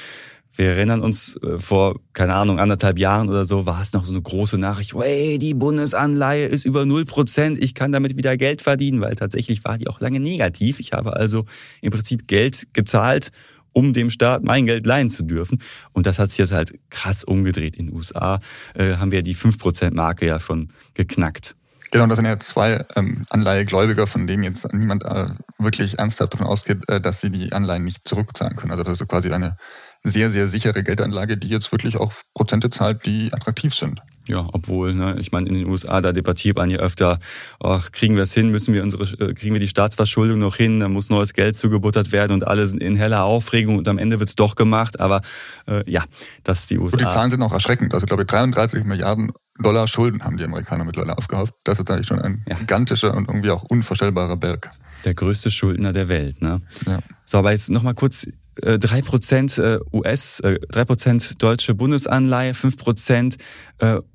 Wir 0.56 0.70
erinnern 0.70 1.02
uns 1.02 1.36
äh, 1.38 1.58
vor, 1.58 2.00
keine 2.14 2.36
Ahnung, 2.36 2.60
anderthalb 2.60 3.00
Jahren 3.00 3.30
oder 3.30 3.46
so, 3.46 3.66
war 3.66 3.82
es 3.82 3.94
noch 3.94 4.06
so 4.06 4.14
eine 4.14 4.22
große 4.22 4.58
Nachricht, 4.58 4.94
hey, 4.94 5.40
die 5.40 5.56
Bundesanleihe 5.56 6.46
ist 6.46 6.66
über 6.66 6.86
null 6.86 7.06
Prozent, 7.06 7.58
ich 7.62 7.74
kann 7.74 7.92
damit 7.92 8.18
wieder 8.18 8.38
Geld 8.38 8.62
verdienen, 8.62 9.02
weil 9.02 9.16
tatsächlich 9.16 9.66
war 9.66 9.78
die 9.78 9.88
auch 9.88 10.00
lange 10.00 10.20
negativ. 10.20 10.80
Ich 10.80 10.94
habe 10.94 11.16
also 11.16 11.46
im 11.82 11.92
Prinzip 11.92 12.28
Geld 12.28 12.68
gezahlt, 12.74 13.32
um 13.72 13.94
dem 13.94 14.12
Staat 14.12 14.44
mein 14.44 14.68
Geld 14.68 14.86
leihen 14.86 15.10
zu 15.10 15.24
dürfen. 15.24 15.60
Und 15.92 16.06
das 16.06 16.20
hat 16.20 16.30
sich 16.30 16.38
jetzt 16.38 16.52
halt 16.52 16.74
krass 16.92 17.24
umgedreht. 17.24 17.76
In 17.76 17.88
den 17.88 17.96
USA 17.96 18.40
äh, 18.76 18.96
haben 18.98 19.12
wir 19.12 19.24
die 19.24 19.36
5%-Marke 19.36 20.28
ja 20.28 20.40
schon 20.40 20.70
geknackt. 20.94 21.56
Genau, 21.94 22.08
das 22.08 22.16
sind 22.16 22.26
ja 22.26 22.40
zwei 22.40 22.84
ähm, 22.96 23.26
Anleihegläubiger, 23.30 24.08
von 24.08 24.26
denen 24.26 24.44
jetzt 24.44 24.72
niemand 24.74 25.04
äh, 25.04 25.28
wirklich 25.60 26.00
ernsthaft 26.00 26.34
davon 26.34 26.48
ausgeht, 26.48 26.88
äh, 26.90 27.00
dass 27.00 27.22
sie 27.22 27.30
die 27.30 27.54
Anleihen 27.54 27.84
nicht 27.84 28.08
zurückzahlen 28.08 28.56
können. 28.56 28.72
Also 28.72 28.84
das 28.84 29.00
ist 29.00 29.08
quasi 29.08 29.32
eine 29.32 29.58
sehr, 30.04 30.30
sehr 30.30 30.48
sichere 30.48 30.84
Geldanlage, 30.84 31.38
die 31.38 31.48
jetzt 31.48 31.72
wirklich 31.72 31.98
auch 31.98 32.14
Prozente 32.34 32.70
zahlt, 32.70 33.06
die 33.06 33.34
attraktiv 33.34 33.74
sind. 33.74 34.02
Ja, 34.28 34.48
obwohl, 34.54 34.94
ne, 34.94 35.18
ich 35.20 35.34
meine, 35.34 35.50
in 35.50 35.54
den 35.54 35.68
USA, 35.68 36.00
da 36.00 36.14
debattiert 36.14 36.56
man 36.56 36.70
ja 36.70 36.80
öfter, 36.80 37.20
oh, 37.60 37.80
kriegen 37.92 38.16
wir 38.16 38.24
es 38.24 38.34
hin, 38.34 38.52
müssen 38.52 38.74
wir 38.74 38.82
unsere, 38.82 39.04
äh, 39.04 39.34
kriegen 39.34 39.54
wir 39.54 39.60
die 39.60 39.68
Staatsverschuldung 39.68 40.40
noch 40.40 40.56
hin, 40.56 40.80
da 40.80 40.88
muss 40.88 41.10
neues 41.10 41.34
Geld 41.34 41.58
zugebuttert 41.58 42.14
werden 42.14 42.32
und 42.32 42.48
alle 42.48 42.66
sind 42.68 42.82
in 42.82 42.96
heller 42.96 43.24
Aufregung 43.24 43.78
und 43.78 43.88
am 43.90 43.98
Ende 43.98 44.20
wird's 44.20 44.36
doch 44.36 44.56
gemacht. 44.56 45.02
Aber 45.02 45.20
äh, 45.68 45.90
ja, 45.92 46.04
das 46.44 46.60
ist 46.60 46.72
die 46.72 46.78
USA. 46.78 46.96
Und 46.96 47.02
die 47.02 47.14
Zahlen 47.14 47.32
sind 47.32 47.42
auch 47.42 47.52
erschreckend. 47.52 47.94
Also 47.94 48.06
ich 48.06 48.08
glaube, 48.08 48.24
33 48.24 48.86
Milliarden 48.86 49.34
Dollar 49.60 49.88
Schulden 49.88 50.24
haben 50.24 50.38
die 50.38 50.46
Amerikaner 50.46 50.86
mittlerweile 50.86 51.18
aufgehauft. 51.18 51.54
Das 51.66 51.80
ist 51.80 51.92
eigentlich 51.92 52.08
schon 52.08 52.20
ein 52.20 52.46
ja. 52.48 52.56
gigantischer 52.56 53.14
und 53.14 53.28
irgendwie 53.28 53.52
auch 53.52 53.64
unvorstellbarer 53.64 54.38
Berg. 54.38 54.72
Der 55.04 55.16
größte 55.16 55.52
Schuldner 55.52 55.92
der 55.92 56.08
Welt, 56.08 56.42
ne? 56.42 56.62
Ja. 56.86 57.00
So, 57.26 57.40
aber 57.40 57.52
jetzt 57.52 57.70
nochmal 57.70 57.94
kurz 57.94 58.26
drei 58.56 59.02
Prozent 59.02 59.58
äh, 59.58 59.80
US, 59.92 60.40
äh, 60.42 60.60
drei 60.70 60.86
Prozent 60.86 61.42
deutsche 61.42 61.76
Bundesanleihe, 61.76 62.54
fünf 62.54 62.78
Prozent 62.78 63.38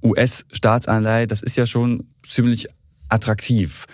US-Staatsanleihe, 0.03 1.27
das 1.27 1.43
ist 1.43 1.57
ja 1.57 1.67
schon 1.67 2.09
ziemlich 2.27 2.69
attraktiv. 3.09 3.87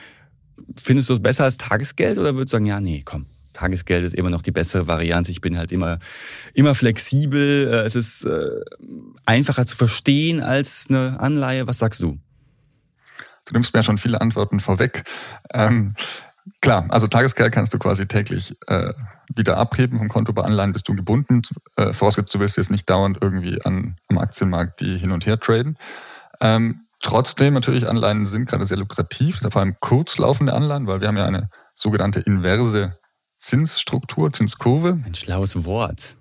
Findest 0.81 1.09
du 1.09 1.15
es 1.15 1.21
besser 1.23 1.45
als 1.45 1.57
Tagesgeld 1.57 2.19
oder 2.19 2.35
würdest 2.35 2.53
du 2.53 2.57
sagen, 2.57 2.67
ja, 2.67 2.81
nee, 2.81 3.03
komm, 3.05 3.27
Tagesgeld 3.53 4.05
ist 4.05 4.15
immer 4.15 4.31
noch 4.31 4.43
die 4.43 4.53
bessere 4.53 4.87
Variante. 4.87 5.31
Ich 5.31 5.41
bin 5.41 5.59
halt 5.59 5.73
immer, 5.73 5.99
immer 6.55 6.75
flexibel. 6.75 7.67
Es 7.87 7.95
ist 7.95 8.27
einfacher 9.27 9.67
zu 9.67 9.77
verstehen 9.77 10.41
als 10.41 10.87
eine 10.89 11.19
Anleihe. 11.21 11.67
Was 11.67 11.79
sagst 11.79 12.01
du? 12.01 12.19
Du 13.45 13.53
nimmst 13.53 13.75
mir 13.75 13.83
schon 13.83 13.99
viele 13.99 14.21
Antworten 14.21 14.61
vorweg. 14.61 15.05
Ähm, 15.53 15.95
klar, 16.61 16.87
also 16.89 17.07
Tagesgeld 17.07 17.53
kannst 17.53 17.75
du 17.75 17.79
quasi 17.79 18.07
täglich 18.07 18.57
äh, 18.67 18.93
wieder 19.35 19.57
abheben 19.57 19.99
vom 19.99 20.09
Konto. 20.09 20.33
Bei 20.33 20.43
Anleihen 20.43 20.73
bist 20.73 20.89
du 20.89 20.95
gebunden. 20.95 21.43
Äh, 21.77 21.93
vorausgesetzt, 21.93 22.35
du 22.35 22.41
willst 22.41 22.57
jetzt 22.57 22.71
nicht 22.71 22.89
dauernd 22.89 23.19
irgendwie 23.21 23.61
an, 23.65 23.97
am 24.09 24.19
Aktienmarkt 24.19 24.81
die 24.81 24.97
hin 24.97 25.13
und 25.13 25.27
her 25.27 25.39
traden. 25.39 25.79
Ähm, 26.41 26.87
trotzdem 27.01 27.55
natürlich, 27.55 27.89
Anleihen 27.89 28.27
sind 28.27 28.49
gerade 28.49 28.67
sehr 28.67 28.79
lukrativ, 28.79 29.41
vor 29.41 29.61
allem 29.61 29.77
kurzlaufende 29.81 30.53
Anleihen, 30.53 30.87
weil 30.87 31.01
wir 31.01 31.09
haben 31.09 31.17
ja 31.17 31.27
eine 31.27 31.51
sogenannte 31.75 32.21
inverse 32.21 32.99
Zinsstruktur, 33.37 34.33
Zinskurve. 34.33 35.01
Ein 35.05 35.15
schlaues 35.15 35.65
Wort. 35.65 36.17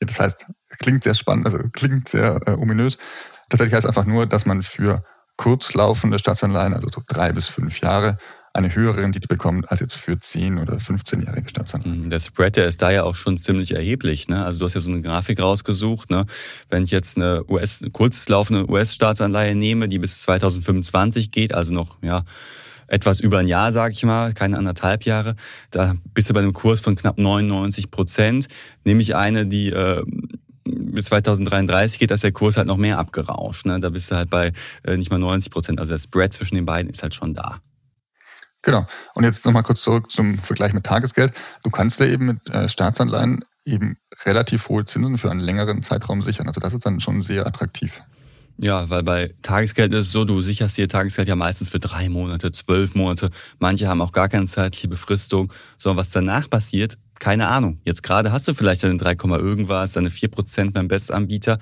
Ja, 0.00 0.06
das 0.06 0.20
heißt, 0.20 0.46
klingt 0.80 1.04
sehr 1.04 1.14
spannend, 1.14 1.46
also 1.46 1.58
klingt 1.72 2.08
sehr 2.08 2.40
äh, 2.46 2.52
ominös. 2.52 2.98
Tatsächlich 3.48 3.74
heißt 3.74 3.86
einfach 3.86 4.04
nur, 4.04 4.26
dass 4.26 4.46
man 4.46 4.62
für 4.62 5.04
kurzlaufende 5.36 6.18
Staatsanleihen, 6.18 6.74
also 6.74 6.88
so 6.92 7.02
drei 7.06 7.32
bis 7.32 7.48
fünf 7.48 7.80
Jahre, 7.80 8.18
eine 8.52 8.74
höhere 8.74 8.98
Rendite 8.98 9.28
bekommt 9.28 9.70
als 9.70 9.80
jetzt 9.80 9.96
für 9.96 10.18
10 10.18 10.58
oder 10.58 10.76
15-jährige 10.76 11.48
Staatsanleihen. 11.48 12.04
Mhm, 12.04 12.10
der 12.10 12.20
Spread, 12.20 12.56
der 12.56 12.66
ist 12.66 12.82
da 12.82 12.90
ja 12.90 13.04
auch 13.04 13.14
schon 13.14 13.36
ziemlich 13.36 13.74
erheblich. 13.74 14.28
Ne? 14.28 14.44
Also 14.44 14.58
du 14.58 14.64
hast 14.64 14.74
ja 14.74 14.80
so 14.80 14.90
eine 14.90 15.02
Grafik 15.02 15.40
rausgesucht. 15.40 16.10
Ne? 16.10 16.24
Wenn 16.68 16.84
ich 16.84 16.90
jetzt 16.90 17.16
eine 17.16 17.44
US, 17.48 17.84
kurzlaufende 17.92 18.68
US-Staatsanleihe 18.68 19.54
nehme, 19.54 19.88
die 19.88 19.98
bis 19.98 20.22
2025 20.22 21.30
geht, 21.30 21.54
also 21.54 21.72
noch 21.72 21.98
ja 22.02 22.24
etwas 22.88 23.20
über 23.20 23.38
ein 23.38 23.46
Jahr, 23.46 23.72
sage 23.72 23.92
ich 23.92 24.02
mal, 24.02 24.32
keine 24.32 24.58
anderthalb 24.58 25.04
Jahre, 25.04 25.36
da 25.70 25.94
bist 26.12 26.28
du 26.28 26.34
bei 26.34 26.40
einem 26.40 26.52
Kurs 26.52 26.80
von 26.80 26.96
knapp 26.96 27.18
99 27.18 27.92
Prozent. 27.92 28.48
Nehme 28.84 29.00
ich 29.00 29.14
eine, 29.14 29.46
die 29.46 29.70
äh, 29.70 30.02
bis 30.64 31.04
2033 31.06 32.00
geht, 32.00 32.10
dass 32.10 32.22
der 32.22 32.32
Kurs 32.32 32.56
halt 32.56 32.66
noch 32.66 32.76
mehr 32.76 32.98
abgerauscht. 32.98 33.64
Ne? 33.66 33.78
Da 33.78 33.90
bist 33.90 34.10
du 34.10 34.16
halt 34.16 34.28
bei 34.28 34.50
äh, 34.82 34.96
nicht 34.96 35.12
mal 35.12 35.18
90 35.18 35.52
Prozent. 35.52 35.80
Also 35.80 35.94
der 35.94 36.00
Spread 36.00 36.32
zwischen 36.32 36.56
den 36.56 36.66
beiden 36.66 36.90
ist 36.90 37.04
halt 37.04 37.14
schon 37.14 37.32
da. 37.32 37.60
Genau. 38.62 38.86
Und 39.14 39.24
jetzt 39.24 39.44
nochmal 39.44 39.62
kurz 39.62 39.82
zurück 39.82 40.10
zum 40.10 40.36
Vergleich 40.36 40.72
mit 40.72 40.84
Tagesgeld. 40.84 41.32
Du 41.62 41.70
kannst 41.70 42.00
ja 42.00 42.06
eben 42.06 42.26
mit 42.26 42.50
äh, 42.50 42.68
Staatsanleihen 42.68 43.44
eben 43.64 43.96
relativ 44.24 44.68
hohe 44.68 44.84
Zinsen 44.84 45.18
für 45.18 45.30
einen 45.30 45.40
längeren 45.40 45.82
Zeitraum 45.82 46.22
sichern. 46.22 46.46
Also 46.46 46.60
das 46.60 46.74
ist 46.74 46.84
dann 46.84 47.00
schon 47.00 47.20
sehr 47.20 47.46
attraktiv. 47.46 48.02
Ja, 48.62 48.90
weil 48.90 49.02
bei 49.02 49.32
Tagesgeld 49.40 49.92
ist 49.94 50.00
es 50.00 50.12
so, 50.12 50.26
du 50.26 50.42
sicherst 50.42 50.76
dir 50.76 50.86
Tagesgeld 50.86 51.28
ja 51.28 51.36
meistens 51.36 51.70
für 51.70 51.78
drei 51.78 52.10
Monate, 52.10 52.52
zwölf 52.52 52.94
Monate. 52.94 53.30
Manche 53.58 53.88
haben 53.88 54.02
auch 54.02 54.12
gar 54.12 54.28
keine 54.28 54.44
zeitliche 54.46 54.88
Befristung. 54.88 55.50
Sondern 55.78 55.96
was 55.96 56.10
danach 56.10 56.50
passiert, 56.50 56.98
keine 57.20 57.48
Ahnung. 57.48 57.78
Jetzt 57.84 58.02
gerade 58.02 58.32
hast 58.32 58.48
du 58.48 58.54
vielleicht 58.54 58.82
deine 58.82 58.96
3, 58.96 59.12
irgendwas, 59.38 59.92
deine 59.92 60.08
4% 60.08 60.72
beim 60.72 60.88
Bestanbieter, 60.88 61.58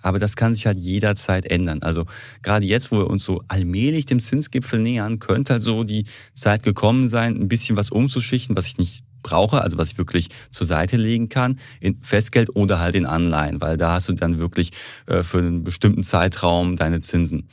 aber 0.00 0.18
das 0.18 0.34
kann 0.34 0.54
sich 0.54 0.66
halt 0.66 0.78
jederzeit 0.78 1.46
ändern. 1.46 1.82
Also 1.82 2.06
gerade 2.42 2.66
jetzt, 2.66 2.90
wo 2.90 2.98
wir 2.98 3.08
uns 3.08 3.24
so 3.24 3.42
allmählich 3.46 4.06
dem 4.06 4.18
Zinsgipfel 4.18 4.80
nähern, 4.80 5.20
könnte 5.20 5.52
halt 5.52 5.62
so 5.62 5.84
die 5.84 6.04
Zeit 6.34 6.64
gekommen 6.64 7.08
sein, 7.08 7.36
ein 7.36 7.48
bisschen 7.48 7.76
was 7.76 7.90
umzuschichten, 7.90 8.56
was 8.56 8.66
ich 8.66 8.78
nicht 8.78 9.04
brauche, 9.22 9.60
also 9.62 9.78
was 9.78 9.92
ich 9.92 9.98
wirklich 9.98 10.28
zur 10.50 10.66
Seite 10.66 10.96
legen 10.96 11.28
kann, 11.28 11.58
in 11.80 12.00
Festgeld 12.00 12.56
oder 12.56 12.80
halt 12.80 12.94
in 12.94 13.06
Anleihen, 13.06 13.60
weil 13.60 13.76
da 13.76 13.92
hast 13.92 14.08
du 14.08 14.14
dann 14.14 14.38
wirklich 14.38 14.70
äh, 15.06 15.22
für 15.22 15.38
einen 15.38 15.62
bestimmten 15.62 16.02
Zeitraum 16.02 16.76
deine 16.76 17.02
Zinsen. 17.02 17.48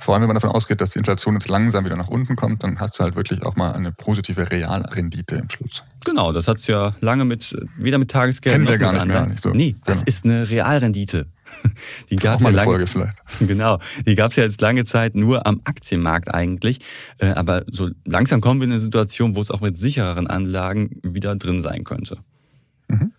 Vor 0.00 0.14
allem, 0.14 0.22
wenn 0.22 0.28
man 0.28 0.34
davon 0.34 0.50
ausgeht, 0.50 0.80
dass 0.80 0.90
die 0.90 0.98
Inflation 0.98 1.34
jetzt 1.34 1.48
langsam 1.48 1.84
wieder 1.84 1.96
nach 1.96 2.08
unten 2.08 2.34
kommt, 2.34 2.62
dann 2.62 2.80
hast 2.80 2.98
du 2.98 3.04
halt 3.04 3.16
wirklich 3.16 3.44
auch 3.44 3.56
mal 3.56 3.72
eine 3.72 3.92
positive 3.92 4.50
Realrendite 4.50 5.36
im 5.36 5.50
Schluss. 5.50 5.84
Genau, 6.06 6.32
das 6.32 6.48
hat's 6.48 6.66
ja 6.66 6.94
lange 7.00 7.26
mit, 7.26 7.54
weder 7.76 7.98
mit 7.98 8.10
Tagesgeld 8.10 8.54
Kennen 8.54 8.64
noch 8.64 8.70
wir 8.70 8.78
gar 8.78 8.94
nicht 8.94 9.06
mehr. 9.06 9.26
Nicht 9.26 9.42
so. 9.42 9.50
Nee, 9.50 9.76
was 9.84 9.98
genau. 9.98 10.08
ist 10.08 10.24
eine 10.24 10.48
Realrendite? 10.48 11.26
Die 12.10 12.16
gab's 12.16 12.42
ja 12.42 12.48
lange, 12.48 12.64
Folge 12.64 12.86
vielleicht. 12.86 13.16
Genau, 13.40 13.78
die 14.06 14.14
gab's 14.14 14.36
ja 14.36 14.44
jetzt 14.44 14.60
lange 14.60 14.84
Zeit 14.84 15.16
nur 15.16 15.46
am 15.46 15.60
Aktienmarkt 15.64 16.32
eigentlich. 16.32 16.78
Äh, 17.18 17.32
aber 17.32 17.64
so 17.70 17.90
langsam 18.04 18.40
kommen 18.40 18.60
wir 18.60 18.66
in 18.66 18.72
eine 18.72 18.80
Situation, 18.80 19.34
wo 19.34 19.40
es 19.40 19.50
auch 19.50 19.60
mit 19.60 19.76
sichereren 19.76 20.28
Anlagen 20.28 21.00
wieder 21.02 21.34
drin 21.36 21.60
sein 21.60 21.84
könnte. 21.84 22.18
Mhm. 22.88 23.12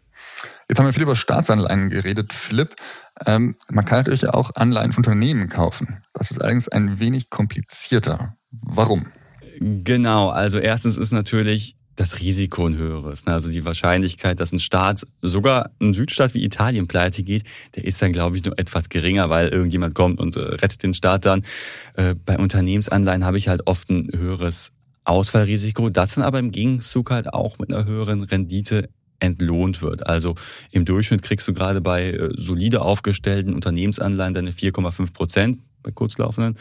Jetzt 0.69 0.79
haben 0.79 0.85
wir 0.85 0.93
viel 0.93 1.03
über 1.03 1.17
Staatsanleihen 1.17 1.89
geredet, 1.89 2.31
Philipp. 2.31 2.75
Ähm, 3.25 3.55
man 3.69 3.85
kann 3.85 3.99
natürlich 3.99 4.27
auch 4.27 4.55
Anleihen 4.55 4.93
von 4.93 5.03
Unternehmen 5.03 5.49
kaufen. 5.49 6.03
Das 6.13 6.31
ist 6.31 6.41
allerdings 6.41 6.67
ein 6.67 6.99
wenig 6.99 7.29
komplizierter. 7.29 8.35
Warum? 8.51 9.07
Genau, 9.59 10.29
also 10.29 10.57
erstens 10.59 10.97
ist 10.97 11.11
natürlich 11.11 11.75
das 11.95 12.19
Risiko 12.19 12.65
ein 12.65 12.77
höheres. 12.77 13.25
Ne? 13.25 13.33
Also 13.33 13.51
die 13.51 13.65
Wahrscheinlichkeit, 13.65 14.39
dass 14.39 14.51
ein 14.51 14.59
Staat, 14.59 15.05
sogar 15.21 15.71
ein 15.79 15.93
Südstaat 15.93 16.33
wie 16.33 16.43
Italien 16.43 16.87
pleite 16.87 17.21
geht, 17.23 17.43
der 17.75 17.85
ist 17.85 18.01
dann, 18.01 18.11
glaube 18.11 18.37
ich, 18.37 18.43
nur 18.43 18.57
etwas 18.57 18.89
geringer, 18.89 19.29
weil 19.29 19.49
irgendjemand 19.49 19.93
kommt 19.93 20.19
und 20.19 20.35
äh, 20.35 20.39
rettet 20.39 20.83
den 20.83 20.93
Staat 20.93 21.25
dann. 21.25 21.43
Äh, 21.95 22.15
bei 22.25 22.37
Unternehmensanleihen 22.37 23.25
habe 23.25 23.37
ich 23.37 23.49
halt 23.49 23.67
oft 23.67 23.89
ein 23.89 24.09
höheres 24.15 24.71
Ausfallrisiko, 25.03 25.89
das 25.89 26.15
dann 26.15 26.23
aber 26.23 26.39
im 26.39 26.51
Gegenzug 26.51 27.11
halt 27.11 27.33
auch 27.33 27.59
mit 27.59 27.71
einer 27.71 27.85
höheren 27.85 28.23
Rendite 28.23 28.89
entlohnt 29.21 29.81
wird. 29.81 30.07
Also 30.07 30.35
im 30.71 30.85
Durchschnitt 30.85 31.21
kriegst 31.21 31.47
du 31.47 31.53
gerade 31.53 31.81
bei 31.81 32.11
äh, 32.11 32.29
solide 32.35 32.81
aufgestellten 32.81 33.53
Unternehmensanleihen 33.53 34.33
deine 34.33 34.51
4,5 34.51 35.13
Prozent 35.13 35.59
bei 35.83 35.91
kurzlaufenden. 35.91 36.55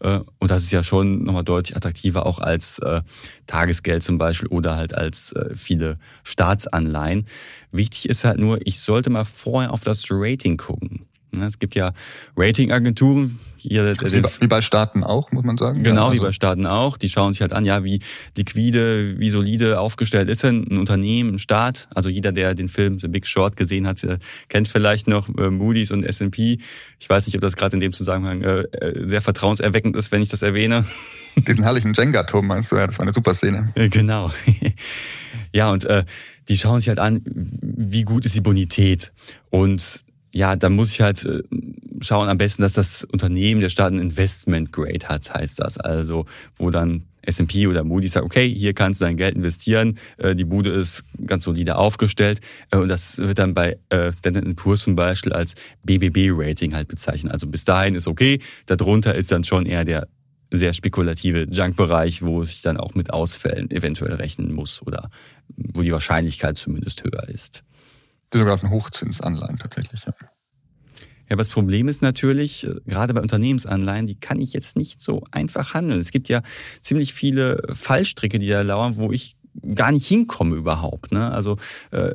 Äh, 0.00 0.20
und 0.38 0.50
das 0.50 0.64
ist 0.64 0.72
ja 0.72 0.82
schon 0.82 1.24
nochmal 1.24 1.44
deutlich 1.44 1.76
attraktiver 1.76 2.26
auch 2.26 2.38
als 2.38 2.78
äh, 2.80 3.02
Tagesgeld 3.46 4.02
zum 4.02 4.18
Beispiel 4.18 4.48
oder 4.48 4.76
halt 4.76 4.94
als 4.94 5.34
viele 5.54 5.98
Staatsanleihen. 6.22 7.26
Wichtig 7.72 8.08
ist 8.08 8.24
halt 8.24 8.38
nur, 8.38 8.58
ich 8.66 8.80
sollte 8.80 9.10
mal 9.10 9.24
vorher 9.24 9.72
auf 9.72 9.80
das 9.80 10.06
Rating 10.10 10.56
gucken. 10.56 11.06
Es 11.32 11.58
gibt 11.58 11.74
ja 11.74 11.92
Ratingagenturen. 12.36 13.38
Also 13.64 14.16
wie, 14.16 14.42
wie, 14.42 14.46
bei 14.46 14.60
Staaten 14.60 15.04
auch, 15.04 15.32
muss 15.32 15.44
man 15.44 15.56
sagen. 15.56 15.82
Genau, 15.82 16.06
also. 16.06 16.16
wie 16.16 16.20
bei 16.20 16.32
Staaten 16.32 16.66
auch. 16.66 16.96
Die 16.96 17.08
schauen 17.08 17.32
sich 17.32 17.42
halt 17.42 17.52
an, 17.52 17.64
ja, 17.64 17.84
wie 17.84 18.00
liquide, 18.36 19.18
wie 19.18 19.30
solide 19.30 19.80
aufgestellt 19.80 20.28
ist 20.28 20.42
denn 20.42 20.66
ein 20.70 20.78
Unternehmen, 20.78 21.34
ein 21.34 21.38
Staat. 21.38 21.88
Also 21.94 22.08
jeder, 22.08 22.32
der 22.32 22.54
den 22.54 22.68
Film 22.68 22.98
The 22.98 23.08
Big 23.08 23.26
Short 23.26 23.56
gesehen 23.56 23.86
hat, 23.86 24.02
äh, 24.04 24.18
kennt 24.48 24.68
vielleicht 24.68 25.08
noch 25.08 25.28
äh, 25.36 25.50
Moody's 25.50 25.90
und 25.90 26.04
S&P. 26.04 26.58
Ich 26.98 27.08
weiß 27.08 27.26
nicht, 27.26 27.34
ob 27.34 27.40
das 27.40 27.56
gerade 27.56 27.76
in 27.76 27.80
dem 27.80 27.92
Zusammenhang 27.92 28.42
äh, 28.42 28.64
sehr 28.94 29.20
vertrauenserweckend 29.20 29.96
ist, 29.96 30.12
wenn 30.12 30.22
ich 30.22 30.28
das 30.28 30.42
erwähne. 30.42 30.84
Diesen 31.36 31.62
herrlichen 31.62 31.92
Jenga-Turm 31.94 32.46
meinst 32.46 32.72
du? 32.72 32.76
Ja, 32.76 32.86
das 32.86 32.98
war 32.98 33.04
eine 33.04 33.12
super 33.12 33.34
Szene. 33.34 33.72
Genau. 33.74 34.32
ja, 35.54 35.70
und 35.70 35.84
äh, 35.84 36.04
die 36.48 36.56
schauen 36.56 36.80
sich 36.80 36.88
halt 36.88 36.98
an, 36.98 37.22
wie 37.24 38.02
gut 38.02 38.24
ist 38.24 38.34
die 38.34 38.40
Bonität. 38.40 39.12
Und 39.50 40.00
ja, 40.32 40.56
da 40.56 40.68
muss 40.68 40.92
ich 40.92 41.00
halt 41.00 41.26
schauen 42.00 42.28
am 42.28 42.38
besten, 42.38 42.62
dass 42.62 42.72
das 42.72 43.04
Unternehmen 43.04 43.60
der 43.60 43.68
Staat 43.68 43.92
ein 43.92 43.98
Investment 43.98 44.72
Grade 44.72 45.08
hat, 45.08 45.32
heißt 45.32 45.60
das. 45.60 45.78
Also, 45.78 46.24
wo 46.56 46.70
dann 46.70 47.04
S&P 47.22 47.66
oder 47.66 47.84
Moody's 47.84 48.12
sagt, 48.12 48.24
okay, 48.24 48.48
hier 48.48 48.74
kannst 48.74 49.00
du 49.00 49.04
dein 49.04 49.16
Geld 49.16 49.36
investieren, 49.36 49.98
äh, 50.18 50.34
die 50.34 50.44
Bude 50.44 50.70
ist 50.70 51.04
ganz 51.26 51.44
solide 51.44 51.76
aufgestellt 51.76 52.40
äh, 52.70 52.78
und 52.78 52.88
das 52.88 53.18
wird 53.18 53.38
dann 53.38 53.54
bei 53.54 53.78
äh, 53.90 54.12
Standard 54.12 54.56
Poor's 54.56 54.82
zum 54.82 54.96
Beispiel 54.96 55.32
als 55.32 55.54
BBB-Rating 55.84 56.74
halt 56.74 56.88
bezeichnet. 56.88 57.32
Also 57.32 57.46
bis 57.46 57.64
dahin 57.64 57.94
ist 57.94 58.08
okay, 58.08 58.40
darunter 58.66 59.14
ist 59.14 59.32
dann 59.32 59.44
schon 59.44 59.66
eher 59.66 59.84
der 59.84 60.08
sehr 60.52 60.72
spekulative 60.72 61.46
Junk-Bereich, 61.48 62.22
wo 62.22 62.42
es 62.42 62.50
sich 62.50 62.62
dann 62.62 62.76
auch 62.76 62.94
mit 62.94 63.12
Ausfällen 63.12 63.70
eventuell 63.70 64.14
rechnen 64.14 64.52
muss 64.52 64.82
oder 64.84 65.10
wo 65.48 65.82
die 65.82 65.92
Wahrscheinlichkeit 65.92 66.58
zumindest 66.58 67.04
höher 67.04 67.28
ist. 67.28 67.62
Sogar 68.32 68.60
ein 68.62 68.70
Hochzinsanleihen 68.70 69.58
tatsächlich, 69.58 70.04
ja. 70.06 70.12
Ja, 71.30 71.34
aber 71.34 71.44
das 71.44 71.48
Problem 71.48 71.86
ist 71.86 72.02
natürlich, 72.02 72.66
äh, 72.66 72.74
gerade 72.86 73.14
bei 73.14 73.20
Unternehmensanleihen, 73.20 74.08
die 74.08 74.18
kann 74.18 74.40
ich 74.40 74.52
jetzt 74.52 74.76
nicht 74.76 75.00
so 75.00 75.22
einfach 75.30 75.74
handeln. 75.74 76.00
Es 76.00 76.10
gibt 76.10 76.28
ja 76.28 76.42
ziemlich 76.82 77.14
viele 77.14 77.62
Fallstricke, 77.72 78.40
die 78.40 78.48
da 78.48 78.62
lauern, 78.62 78.96
wo 78.96 79.12
ich 79.12 79.36
gar 79.74 79.92
nicht 79.92 80.06
hinkomme 80.06 80.56
überhaupt. 80.56 81.12
Ne? 81.12 81.30
Also 81.30 81.56
äh, 81.92 82.12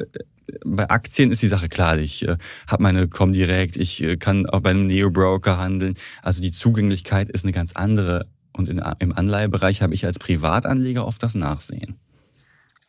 bei 0.65 0.89
Aktien 0.89 1.31
ist 1.31 1.41
die 1.41 1.47
Sache 1.47 1.69
klar. 1.69 1.97
Ich 1.97 2.27
äh, 2.27 2.37
habe 2.67 2.83
meine 2.83 3.07
Comdirect, 3.07 3.77
ich 3.77 4.03
äh, 4.03 4.17
kann 4.17 4.47
auch 4.47 4.59
bei 4.59 4.71
einem 4.71 4.85
Neo-Broker 4.87 5.59
handeln. 5.59 5.95
Also 6.21 6.41
die 6.41 6.51
Zugänglichkeit 6.51 7.29
ist 7.29 7.45
eine 7.45 7.53
ganz 7.53 7.73
andere. 7.73 8.27
Und 8.51 8.67
in, 8.67 8.81
im 8.99 9.13
Anleihebereich 9.13 9.81
habe 9.81 9.93
ich 9.93 10.05
als 10.05 10.19
Privatanleger 10.19 11.05
oft 11.07 11.23
das 11.23 11.35
Nachsehen. 11.35 11.95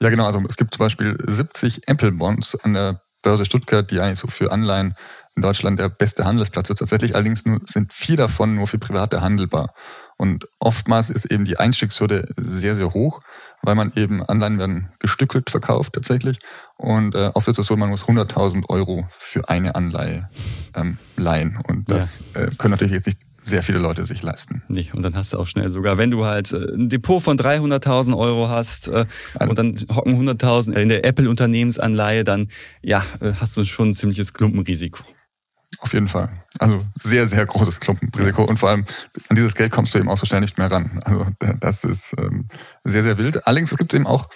Ja, 0.02 0.10
genau. 0.10 0.26
Also 0.26 0.42
es 0.48 0.56
gibt 0.56 0.74
zum 0.74 0.80
Beispiel 0.80 1.16
70 1.24 1.86
Apple-Bonds 1.86 2.56
an 2.56 2.74
der 2.74 3.00
Börse 3.22 3.44
Stuttgart, 3.44 3.88
die 3.90 4.00
eigentlich 4.00 4.18
so 4.18 4.28
für 4.28 4.52
Anleihen 4.52 4.94
in 5.36 5.42
Deutschland 5.42 5.78
der 5.78 5.90
beste 5.90 6.24
Handelsplatz 6.24 6.70
ist. 6.70 6.78
Tatsächlich 6.78 7.14
allerdings 7.14 7.44
nur, 7.44 7.60
sind 7.66 7.92
vier 7.92 8.16
davon 8.16 8.54
nur 8.54 8.66
für 8.66 8.78
Private 8.78 9.20
handelbar. 9.20 9.74
Und 10.16 10.48
oftmals 10.58 11.10
ist 11.10 11.26
eben 11.26 11.44
die 11.44 11.58
Einstiegshürde 11.58 12.26
sehr, 12.38 12.74
sehr 12.74 12.94
hoch, 12.94 13.20
weil 13.62 13.74
man 13.74 13.92
eben 13.96 14.22
Anleihen 14.22 14.58
werden 14.58 14.88
gestückelt 14.98 15.50
verkauft 15.50 15.92
tatsächlich. 15.92 16.38
Und 16.78 17.14
äh, 17.14 17.30
oft 17.34 17.48
ist 17.48 17.58
es 17.58 17.66
so, 17.66 17.76
man 17.76 17.90
muss 17.90 18.04
100.000 18.04 18.70
Euro 18.70 19.06
für 19.10 19.48
eine 19.50 19.74
Anleihe 19.74 20.28
ähm, 20.74 20.96
leihen. 21.16 21.58
Und 21.68 21.90
das 21.90 22.22
ja. 22.34 22.42
äh, 22.42 22.50
können 22.56 22.70
natürlich 22.72 22.94
jetzt 22.94 23.06
nicht 23.06 23.20
sehr 23.42 23.62
viele 23.62 23.78
Leute 23.78 24.06
sich 24.06 24.22
leisten. 24.22 24.62
Nee, 24.68 24.90
und 24.92 25.02
dann 25.02 25.14
hast 25.14 25.32
du 25.32 25.38
auch 25.38 25.46
schnell 25.46 25.70
sogar, 25.70 25.98
wenn 25.98 26.10
du 26.10 26.24
halt 26.24 26.50
äh, 26.52 26.56
ein 26.56 26.88
Depot 26.88 27.22
von 27.22 27.38
300.000 27.38 28.16
Euro 28.16 28.48
hast 28.48 28.88
äh, 28.88 29.04
also, 29.34 29.50
und 29.50 29.58
dann 29.58 29.76
hocken 29.94 30.18
100.000 30.18 30.72
in 30.72 30.88
der 30.88 31.04
Apple-Unternehmensanleihe, 31.04 32.24
dann 32.24 32.48
ja, 32.82 33.04
äh, 33.20 33.32
hast 33.38 33.56
du 33.56 33.64
schon 33.64 33.90
ein 33.90 33.94
ziemliches 33.94 34.32
Klumpenrisiko. 34.32 35.04
Auf 35.80 35.92
jeden 35.92 36.08
Fall. 36.08 36.30
Also 36.58 36.80
sehr, 36.94 37.26
sehr 37.26 37.44
großes 37.44 37.80
Klumpenrisiko. 37.80 38.44
Und 38.44 38.58
vor 38.58 38.70
allem 38.70 38.86
an 39.28 39.36
dieses 39.36 39.54
Geld 39.54 39.72
kommst 39.72 39.94
du 39.94 39.98
eben 39.98 40.08
auch 40.08 40.16
so 40.16 40.26
schnell 40.26 40.40
nicht 40.40 40.58
mehr 40.58 40.70
ran. 40.70 41.00
Also 41.04 41.26
das 41.60 41.84
ist 41.84 42.14
ähm, 42.18 42.48
sehr, 42.84 43.02
sehr 43.02 43.18
wild. 43.18 43.46
Allerdings 43.46 43.72
es 43.72 43.78
gibt 43.78 43.92
eben 43.92 44.06
auch 44.06 44.28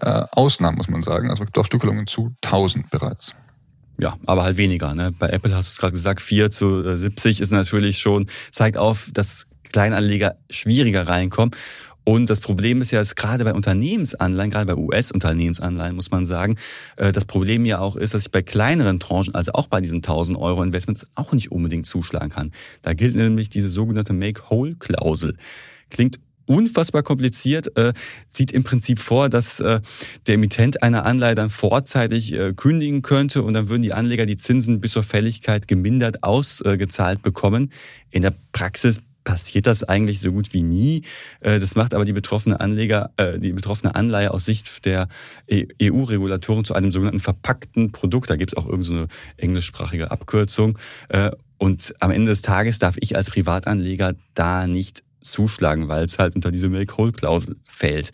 äh, 0.00 0.22
Ausnahmen, 0.32 0.76
muss 0.76 0.88
man 0.88 1.02
sagen. 1.02 1.30
Also 1.30 1.44
es 1.44 1.58
auch 1.58 1.66
Stückelungen 1.66 2.06
zu 2.06 2.34
1000 2.44 2.90
bereits. 2.90 3.34
Ja, 3.98 4.14
aber 4.26 4.44
halt 4.44 4.56
weniger. 4.56 4.94
Ne? 4.94 5.12
Bei 5.18 5.28
Apple 5.28 5.54
hast 5.54 5.68
du 5.68 5.72
es 5.72 5.78
gerade 5.78 5.92
gesagt, 5.92 6.20
4 6.20 6.50
zu 6.50 6.96
70 6.96 7.40
ist 7.40 7.50
natürlich 7.50 7.98
schon, 7.98 8.26
zeigt 8.50 8.76
auf, 8.76 9.08
dass 9.12 9.46
Kleinanleger 9.72 10.36
schwieriger 10.50 11.08
reinkommen. 11.08 11.52
Und 12.08 12.30
das 12.30 12.38
Problem 12.38 12.82
ist 12.82 12.92
ja, 12.92 13.00
dass 13.00 13.16
gerade 13.16 13.42
bei 13.44 13.52
Unternehmensanleihen, 13.52 14.50
gerade 14.50 14.66
bei 14.66 14.76
US-Unternehmensanleihen 14.76 15.96
muss 15.96 16.12
man 16.12 16.24
sagen, 16.24 16.56
äh, 16.96 17.10
das 17.10 17.24
Problem 17.24 17.64
ja 17.64 17.80
auch 17.80 17.96
ist, 17.96 18.14
dass 18.14 18.26
ich 18.26 18.30
bei 18.30 18.42
kleineren 18.42 19.00
Tranchen, 19.00 19.34
also 19.34 19.52
auch 19.54 19.66
bei 19.66 19.80
diesen 19.80 19.96
1000 19.96 20.38
Euro 20.38 20.62
Investments, 20.62 21.08
auch 21.16 21.32
nicht 21.32 21.50
unbedingt 21.50 21.84
zuschlagen 21.84 22.30
kann. 22.30 22.52
Da 22.82 22.92
gilt 22.92 23.16
nämlich 23.16 23.50
diese 23.50 23.70
sogenannte 23.70 24.12
Make-Whole-Klausel. 24.12 25.36
Klingt 25.90 26.20
unfassbar 26.46 27.02
kompliziert, 27.02 27.76
äh, 27.76 27.92
sieht 28.28 28.52
im 28.52 28.64
Prinzip 28.64 28.98
vor, 28.98 29.28
dass 29.28 29.60
äh, 29.60 29.80
der 30.26 30.36
Emittent 30.36 30.84
einer 30.84 31.04
Anleihe 31.04 31.34
dann 31.34 31.50
vorzeitig 31.50 32.32
äh, 32.32 32.52
kündigen 32.54 33.02
könnte 33.02 33.42
und 33.42 33.54
dann 33.54 33.68
würden 33.68 33.82
die 33.82 33.92
Anleger 33.92 34.26
die 34.26 34.36
Zinsen 34.36 34.80
bis 34.80 34.92
zur 34.92 35.02
Fälligkeit 35.02 35.68
gemindert 35.68 36.22
ausgezahlt 36.22 37.22
bekommen. 37.22 37.72
In 38.10 38.22
der 38.22 38.32
Praxis 38.52 39.00
passiert 39.26 39.66
das 39.66 39.84
eigentlich 39.84 40.20
so 40.20 40.32
gut 40.32 40.54
wie 40.54 40.62
nie. 40.62 41.02
Äh, 41.40 41.60
das 41.60 41.74
macht 41.74 41.92
aber 41.92 42.06
die 42.06 42.14
betroffene 42.14 42.60
Anleger, 42.60 43.10
äh, 43.18 43.38
die 43.38 43.52
betroffene 43.52 43.94
Anleihe 43.94 44.32
aus 44.32 44.46
Sicht 44.46 44.86
der 44.86 45.08
EU-Regulatoren 45.52 46.64
zu 46.64 46.72
einem 46.72 46.92
sogenannten 46.92 47.20
verpackten 47.20 47.92
Produkt. 47.92 48.30
Da 48.30 48.36
gibt 48.36 48.52
es 48.52 48.56
auch 48.56 48.66
irgendeine 48.66 49.00
so 49.00 49.06
englischsprachige 49.36 50.10
Abkürzung. 50.10 50.78
Äh, 51.10 51.32
und 51.58 51.94
am 52.00 52.10
Ende 52.10 52.30
des 52.30 52.40
Tages 52.40 52.78
darf 52.78 52.96
ich 52.98 53.16
als 53.16 53.30
Privatanleger 53.30 54.14
da 54.34 54.66
nicht 54.66 55.02
zuschlagen, 55.20 55.88
weil 55.88 56.04
es 56.04 56.18
halt 56.18 56.36
unter 56.36 56.52
diese 56.52 56.68
Make-Whole-Klausel 56.68 57.56
fällt. 57.66 58.12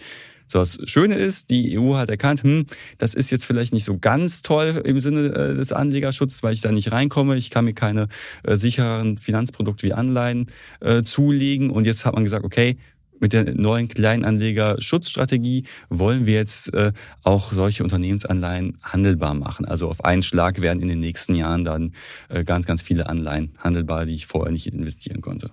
So, 0.52 0.58
das 0.58 0.78
Schöne 0.84 1.14
ist, 1.14 1.48
die 1.48 1.78
EU 1.78 1.94
hat 1.94 2.10
erkannt, 2.10 2.42
hm, 2.42 2.66
das 2.98 3.14
ist 3.14 3.30
jetzt 3.30 3.46
vielleicht 3.46 3.72
nicht 3.72 3.84
so 3.84 3.98
ganz 3.98 4.42
toll 4.42 4.82
im 4.84 5.00
Sinne 5.00 5.28
äh, 5.28 5.54
des 5.54 5.72
Anlegerschutzes, 5.72 6.42
weil 6.42 6.52
ich 6.52 6.60
da 6.60 6.70
nicht 6.70 6.92
reinkomme. 6.92 7.36
Ich 7.36 7.48
kann 7.48 7.64
mir 7.64 7.72
keine 7.72 8.06
äh, 8.42 8.56
sicheren 8.56 9.16
Finanzprodukte 9.16 9.86
wie 9.86 9.94
Anleihen 9.94 10.46
äh, 10.80 11.04
zulegen. 11.04 11.70
Und 11.70 11.86
jetzt 11.86 12.04
hat 12.04 12.14
man 12.14 12.24
gesagt, 12.24 12.44
okay, 12.44 12.76
mit 13.18 13.32
der 13.32 13.54
neuen 13.54 13.88
Kleinanlegerschutzstrategie 13.88 15.64
wollen 15.88 16.26
wir 16.26 16.34
jetzt 16.34 16.74
äh, 16.74 16.92
auch 17.22 17.50
solche 17.54 17.82
Unternehmensanleihen 17.82 18.76
handelbar 18.82 19.32
machen. 19.32 19.64
Also 19.64 19.88
auf 19.88 20.04
einen 20.04 20.22
Schlag 20.22 20.60
werden 20.60 20.82
in 20.82 20.88
den 20.88 21.00
nächsten 21.00 21.34
Jahren 21.34 21.64
dann 21.64 21.92
äh, 22.28 22.44
ganz, 22.44 22.66
ganz 22.66 22.82
viele 22.82 23.08
Anleihen 23.08 23.54
handelbar, 23.58 24.04
die 24.04 24.14
ich 24.14 24.26
vorher 24.26 24.52
nicht 24.52 24.66
investieren 24.66 25.22
konnte. 25.22 25.50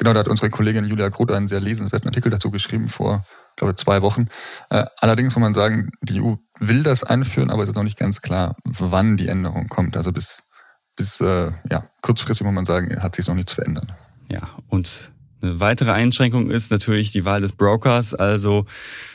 Genau, 0.00 0.14
da 0.14 0.20
hat 0.20 0.28
unsere 0.28 0.48
Kollegin 0.48 0.86
Julia 0.86 1.10
Groth 1.10 1.30
einen 1.30 1.46
sehr 1.46 1.60
lesenswerten 1.60 2.08
Artikel 2.08 2.30
dazu 2.30 2.50
geschrieben 2.50 2.88
vor 2.88 3.22
glaube 3.56 3.74
zwei 3.74 4.00
Wochen. 4.00 4.28
Äh, 4.70 4.86
allerdings 4.98 5.34
muss 5.34 5.42
man 5.42 5.52
sagen, 5.52 5.90
die 6.00 6.22
EU 6.22 6.36
will 6.58 6.82
das 6.82 7.04
einführen, 7.04 7.50
aber 7.50 7.64
es 7.64 7.68
ist 7.68 7.74
noch 7.74 7.82
nicht 7.82 7.98
ganz 7.98 8.22
klar, 8.22 8.56
wann 8.64 9.18
die 9.18 9.28
Änderung 9.28 9.68
kommt. 9.68 9.98
Also 9.98 10.10
bis, 10.10 10.42
bis 10.96 11.20
äh, 11.20 11.52
ja, 11.68 11.84
kurzfristig 12.00 12.46
muss 12.46 12.54
man 12.54 12.64
sagen, 12.64 13.02
hat 13.02 13.14
sich 13.14 13.26
noch 13.26 13.34
nichts 13.34 13.52
verändert. 13.52 13.88
Ja, 14.30 14.40
und 14.68 15.12
eine 15.42 15.60
weitere 15.60 15.90
Einschränkung 15.92 16.50
ist 16.50 16.70
natürlich 16.70 17.12
die 17.12 17.24
Wahl 17.24 17.40
des 17.40 17.52
Brokers. 17.52 18.14
Also 18.14 18.66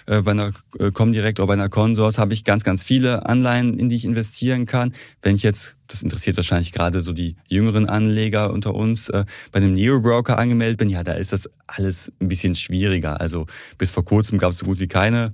äh, 0.07 0.21
bei 0.21 0.31
einer 0.31 0.51
äh, 0.79 0.91
Comdirect 0.91 1.39
oder 1.39 1.47
bei 1.47 1.53
einer 1.53 1.69
Consors 1.69 2.17
habe 2.17 2.33
ich 2.33 2.43
ganz, 2.43 2.63
ganz 2.63 2.83
viele 2.83 3.25
Anleihen, 3.27 3.77
in 3.77 3.89
die 3.89 3.95
ich 3.95 4.05
investieren 4.05 4.65
kann. 4.65 4.93
Wenn 5.21 5.35
ich 5.35 5.43
jetzt, 5.43 5.75
das 5.88 6.01
interessiert 6.01 6.38
wahrscheinlich 6.38 6.71
gerade 6.71 7.01
so 7.01 7.13
die 7.13 7.35
jüngeren 7.47 7.88
Anleger 7.88 8.51
unter 8.51 8.73
uns, 8.73 9.09
äh, 9.09 9.25
bei 9.51 9.59
einem 9.59 9.73
Neo-Broker 9.73 10.38
angemeldet 10.38 10.77
bin, 10.77 10.89
ja, 10.89 11.03
da 11.03 11.13
ist 11.13 11.31
das 11.31 11.49
alles 11.67 12.11
ein 12.19 12.27
bisschen 12.27 12.55
schwieriger. 12.55 13.21
Also 13.21 13.45
bis 13.77 13.91
vor 13.91 14.05
kurzem 14.05 14.38
gab 14.38 14.51
es 14.51 14.57
so 14.57 14.65
gut 14.65 14.79
wie 14.79 14.88
keine 14.88 15.33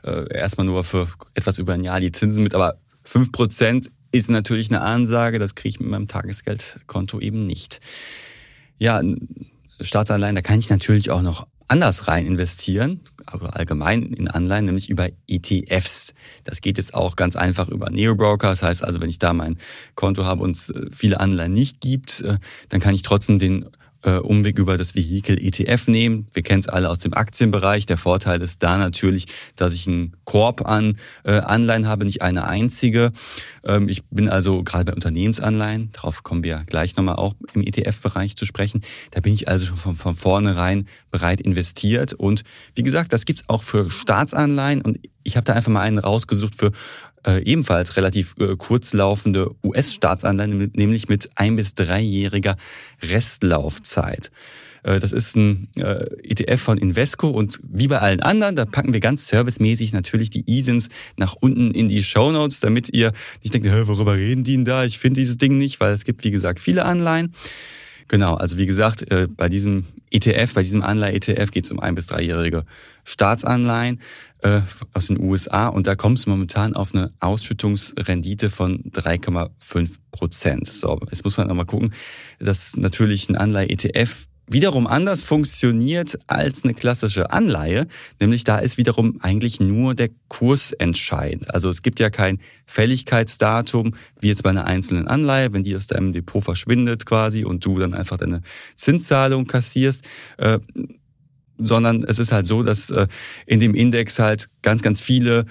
äh, 0.04 0.32
erstmal 0.32 0.68
nur 0.68 0.84
für 0.84 1.08
etwas 1.34 1.58
über 1.58 1.74
ein 1.74 1.84
Jahr 1.84 2.00
die 2.00 2.12
Zinsen 2.12 2.44
mit, 2.44 2.54
aber 2.54 2.80
fünf 3.08 3.32
Prozent 3.32 3.92
ist 4.12 4.30
natürlich 4.30 4.70
eine 4.70 4.82
Ansage, 4.82 5.40
das 5.40 5.56
kriege 5.56 5.70
ich 5.70 5.80
mit 5.80 5.90
meinem 5.90 6.08
Tagesgeldkonto 6.08 7.20
eben 7.20 7.46
nicht. 7.46 7.80
Ja, 8.78 9.02
Staatsanleihen, 9.82 10.36
da 10.36 10.42
kann 10.42 10.60
ich 10.60 10.70
natürlich 10.70 11.12
auch 11.12 11.22
noch 11.22 11.48
anders 11.68 12.08
rein 12.08 12.26
investieren, 12.26 13.02
aber 13.26 13.58
allgemein 13.58 14.04
in 14.04 14.30
Anleihen, 14.30 14.66
nämlich 14.66 14.90
über 14.90 15.10
ETFs. 15.28 16.14
Das 16.46 16.62
geht 16.62 16.78
jetzt 16.78 16.94
auch 16.94 17.16
ganz 17.16 17.36
einfach 17.36 17.68
über 17.68 17.90
Neobroker. 17.90 18.50
Das 18.50 18.64
heißt 18.64 18.84
also, 18.84 19.02
wenn 19.02 19.10
ich 19.10 19.20
da 19.20 19.34
mein 19.34 19.58
Konto 19.96 20.24
habe 20.24 20.44
und 20.44 20.56
es 20.56 20.70
äh, 20.70 20.88
viele 20.92 21.20
Anleihen 21.20 21.54
nicht 21.54 21.82
gibt, 21.82 22.22
äh, 22.22 22.38
dann 22.70 22.80
kann 22.80 22.96
ich 22.96 23.04
trotzdem 23.04 23.40
den 23.40 23.66
äh, 24.08 24.20
Umweg 24.20 24.58
über 24.58 24.78
das 24.78 24.96
Vehikel 24.96 25.38
ETF 25.38 25.88
nehmen. 25.88 26.28
Wir 26.34 26.42
kennen 26.42 26.62
es 26.62 26.70
alle 26.70 26.90
aus 26.90 27.00
dem 27.00 27.14
Aktienbereich. 27.14 27.86
Der 27.86 27.98
Vorteil 27.98 28.42
ist 28.42 28.64
da 28.64 28.78
natürlich, 28.78 29.26
dass 29.58 29.74
ich 29.74 29.86
einen 29.88 30.16
Korb 30.24 30.66
an 30.66 30.96
äh, 31.26 31.40
Anleihen 31.40 31.88
habe, 31.88 32.06
nicht 32.06 32.22
eine 32.22 32.48
einzige. 32.48 33.12
Ähm, 33.66 33.90
ich 33.90 34.06
bin 34.06 34.30
also 34.30 34.64
gerade 34.64 34.86
bei 34.86 34.94
Unternehmensanleihen, 34.94 35.92
darauf 35.92 36.24
kommen 36.24 36.44
wir 36.44 36.64
gleich 36.68 36.96
nochmal 36.96 37.18
auch 37.18 37.36
im 37.54 37.62
ETF-Bereich 37.64 38.38
zu 38.38 38.46
sprechen. 38.46 38.82
Da 39.12 39.20
bin 39.20 39.34
ich 39.34 39.50
also 39.50 39.66
schon 39.66 39.78
von, 39.78 39.96
von 39.96 40.16
vornherein 40.16 40.86
bereit 41.12 41.42
investiert. 41.42 42.14
Und 42.14 42.44
wie 42.76 42.84
gesagt, 42.84 43.12
das 43.12 43.26
gibt's 43.26 43.44
auch 43.48 43.64
für 43.64 43.90
Staatsanleihen. 43.90 44.82
Und 44.82 45.00
ich 45.28 45.36
habe 45.36 45.44
da 45.44 45.54
einfach 45.54 45.72
mal 45.72 45.82
einen 45.82 46.00
rausgesucht 46.00 46.56
für 46.56 46.72
äh, 47.26 47.44
ebenfalls 47.44 47.98
relativ 47.98 48.36
äh, 48.40 48.56
kurzlaufende 48.56 49.52
US-Staatsanleihen, 49.64 50.72
nämlich 50.76 51.10
mit 51.10 51.30
ein- 51.36 51.58
bis 51.58 51.76
dreijähriger 51.76 52.56
Restlaufzeit. 53.04 54.32
Äh, 54.84 55.00
das 55.00 55.12
ist 55.12 55.36
ein 55.36 55.68
äh, 55.76 56.06
ETF 56.24 56.62
von 56.62 56.78
Invesco 56.78 57.28
und 57.28 57.60
wie 57.64 57.88
bei 57.88 58.00
allen 58.00 58.22
anderen, 58.22 58.56
da 58.56 58.64
packen 58.66 58.94
wir 58.94 59.02
ganz 59.02 59.28
servicemäßig 59.28 59.92
natürlich 59.92 60.30
die 60.30 60.44
ISINs 60.50 60.88
nach 61.18 61.36
unten 61.40 61.72
in 61.72 61.90
die 61.90 62.04
Show 62.04 62.32
Notes, 62.32 62.62
damit 62.62 62.94
ihr 62.94 63.12
nicht 63.44 63.54
denkt, 63.54 63.68
worüber 63.88 64.16
reden 64.16 64.46
die 64.46 64.54
denn 64.56 64.66
da? 64.66 64.86
Ich 64.86 64.98
finde 64.98 65.20
dieses 65.20 65.38
Ding 65.38 65.58
nicht, 65.58 65.80
weil 65.82 65.94
es 65.94 66.06
gibt, 66.06 66.24
wie 66.24 66.32
gesagt, 66.32 66.60
viele 66.62 66.86
Anleihen. 66.86 67.34
Genau, 68.10 68.36
also 68.36 68.58
wie 68.58 68.66
gesagt, 68.66 69.12
äh, 69.12 69.28
bei 69.28 69.50
diesem 69.50 69.84
ETF, 70.12 70.54
bei 70.54 70.64
diesem 70.64 70.82
Anleihe-ETF 70.82 71.52
geht 71.52 71.66
es 71.66 71.72
um 71.72 71.82
ein- 71.82 71.96
bis 71.96 72.08
dreijährige 72.08 72.64
Staatsanleihen 73.08 74.02
äh, 74.44 74.60
aus 74.94 75.08
den 75.08 75.20
USA 75.20 75.68
und 75.68 75.88
da 75.88 75.96
kommt 75.96 76.20
es 76.20 76.28
momentan 76.28 76.76
auf 76.76 76.94
eine 76.94 77.12
Ausschüttungsrendite 77.22 78.50
von 78.50 78.84
3,5 78.84 79.98
Prozent. 80.12 80.68
So, 80.68 81.00
jetzt 81.10 81.24
muss 81.24 81.38
man 81.38 81.48
mal 81.56 81.66
gucken, 81.66 81.94
dass 82.40 82.76
natürlich 82.76 83.30
ein 83.30 83.38
Anleihe-ETF 83.38 84.28
wiederum 84.50 84.88
anders 84.88 85.24
funktioniert 85.24 86.18
als 86.28 86.64
eine 86.64 86.74
klassische 86.74 87.32
Anleihe, 87.32 87.88
nämlich 88.20 88.44
da 88.44 88.60
ist 88.60 88.78
wiederum 88.78 89.20
eigentlich 89.22 89.60
nur 89.60 89.94
der 89.94 90.10
Kurs 90.30 90.72
entscheidend. 90.72 91.54
Also 91.54 91.70
es 91.70 91.82
gibt 91.82 92.00
ja 92.00 92.10
kein 92.10 92.40
Fälligkeitsdatum, 92.66 93.94
wie 94.20 94.28
jetzt 94.28 94.44
bei 94.44 94.50
einer 94.50 94.66
einzelnen 94.66 95.08
Anleihe, 95.08 95.52
wenn 95.54 95.64
die 95.64 95.76
aus 95.76 95.88
deinem 95.88 96.14
Depot 96.14 96.44
verschwindet 96.44 97.06
quasi 97.06 97.44
und 97.44 97.66
du 97.66 97.80
dann 97.80 97.94
einfach 97.94 98.18
deine 98.18 98.42
Zinszahlung 98.76 99.48
kassierst. 99.48 100.06
Äh, 100.38 100.60
sondern 101.58 102.04
es 102.04 102.20
ist 102.20 102.32
halt 102.32 102.48
so, 102.48 102.64
dass 102.64 102.90
äh, 102.90 103.08
in 103.46 103.60
dem 103.60 103.76
Index 103.76 104.20
halt 104.20 104.50
ganz, 104.62 104.82
ganz 104.82 105.02
viele 105.02 105.46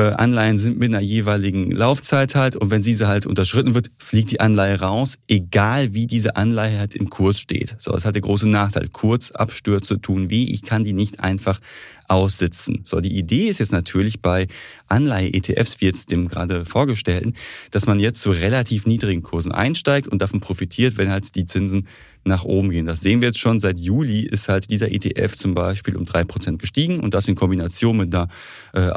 Anleihen 0.00 0.58
sind 0.58 0.78
mit 0.78 0.88
einer 0.88 1.00
jeweiligen 1.00 1.70
Laufzeit 1.70 2.34
halt 2.34 2.56
und 2.56 2.70
wenn 2.70 2.80
diese 2.80 3.08
halt 3.08 3.26
unterschritten 3.26 3.74
wird, 3.74 3.90
fliegt 3.98 4.30
die 4.30 4.40
Anleihe 4.40 4.80
raus, 4.80 5.18
egal 5.28 5.94
wie 5.94 6.06
diese 6.06 6.36
Anleihe 6.36 6.78
halt 6.78 6.94
im 6.94 7.10
Kurs 7.10 7.40
steht. 7.40 7.76
So, 7.78 7.90
das 7.90 8.04
hat 8.04 8.14
der 8.14 8.22
große 8.22 8.48
Nachteil. 8.48 8.88
Kurzabstürze 8.88 10.00
tun 10.00 10.30
weh, 10.30 10.44
ich 10.44 10.62
kann 10.62 10.84
die 10.84 10.92
nicht 10.92 11.20
einfach 11.20 11.60
aussitzen. 12.06 12.82
So, 12.84 13.00
die 13.00 13.16
Idee 13.16 13.48
ist 13.48 13.58
jetzt 13.58 13.72
natürlich 13.72 14.20
bei 14.20 14.46
Anleihe-ETFs, 14.86 15.80
wie 15.80 15.86
jetzt 15.86 16.10
dem 16.10 16.28
gerade 16.28 16.64
vorgestellten, 16.64 17.34
dass 17.70 17.86
man 17.86 17.98
jetzt 17.98 18.20
zu 18.20 18.30
relativ 18.30 18.86
niedrigen 18.86 19.22
Kursen 19.22 19.52
einsteigt 19.52 20.08
und 20.08 20.22
davon 20.22 20.40
profitiert, 20.40 20.98
wenn 20.98 21.10
halt 21.10 21.34
die 21.34 21.46
Zinsen 21.46 21.86
nach 22.24 22.44
oben 22.44 22.70
gehen. 22.70 22.86
Das 22.86 23.00
sehen 23.00 23.20
wir 23.20 23.28
jetzt 23.28 23.38
schon. 23.38 23.60
Seit 23.60 23.80
Juli 23.80 24.26
ist 24.26 24.48
halt 24.48 24.70
dieser 24.70 24.90
ETF 24.90 25.36
zum 25.36 25.54
Beispiel 25.54 25.96
um 25.96 26.04
drei 26.04 26.24
Prozent 26.24 26.58
gestiegen 26.58 27.00
und 27.00 27.14
das 27.14 27.28
in 27.28 27.34
Kombination 27.34 27.96
mit 27.96 28.14
einer 28.14 28.28
äh, 28.74 28.90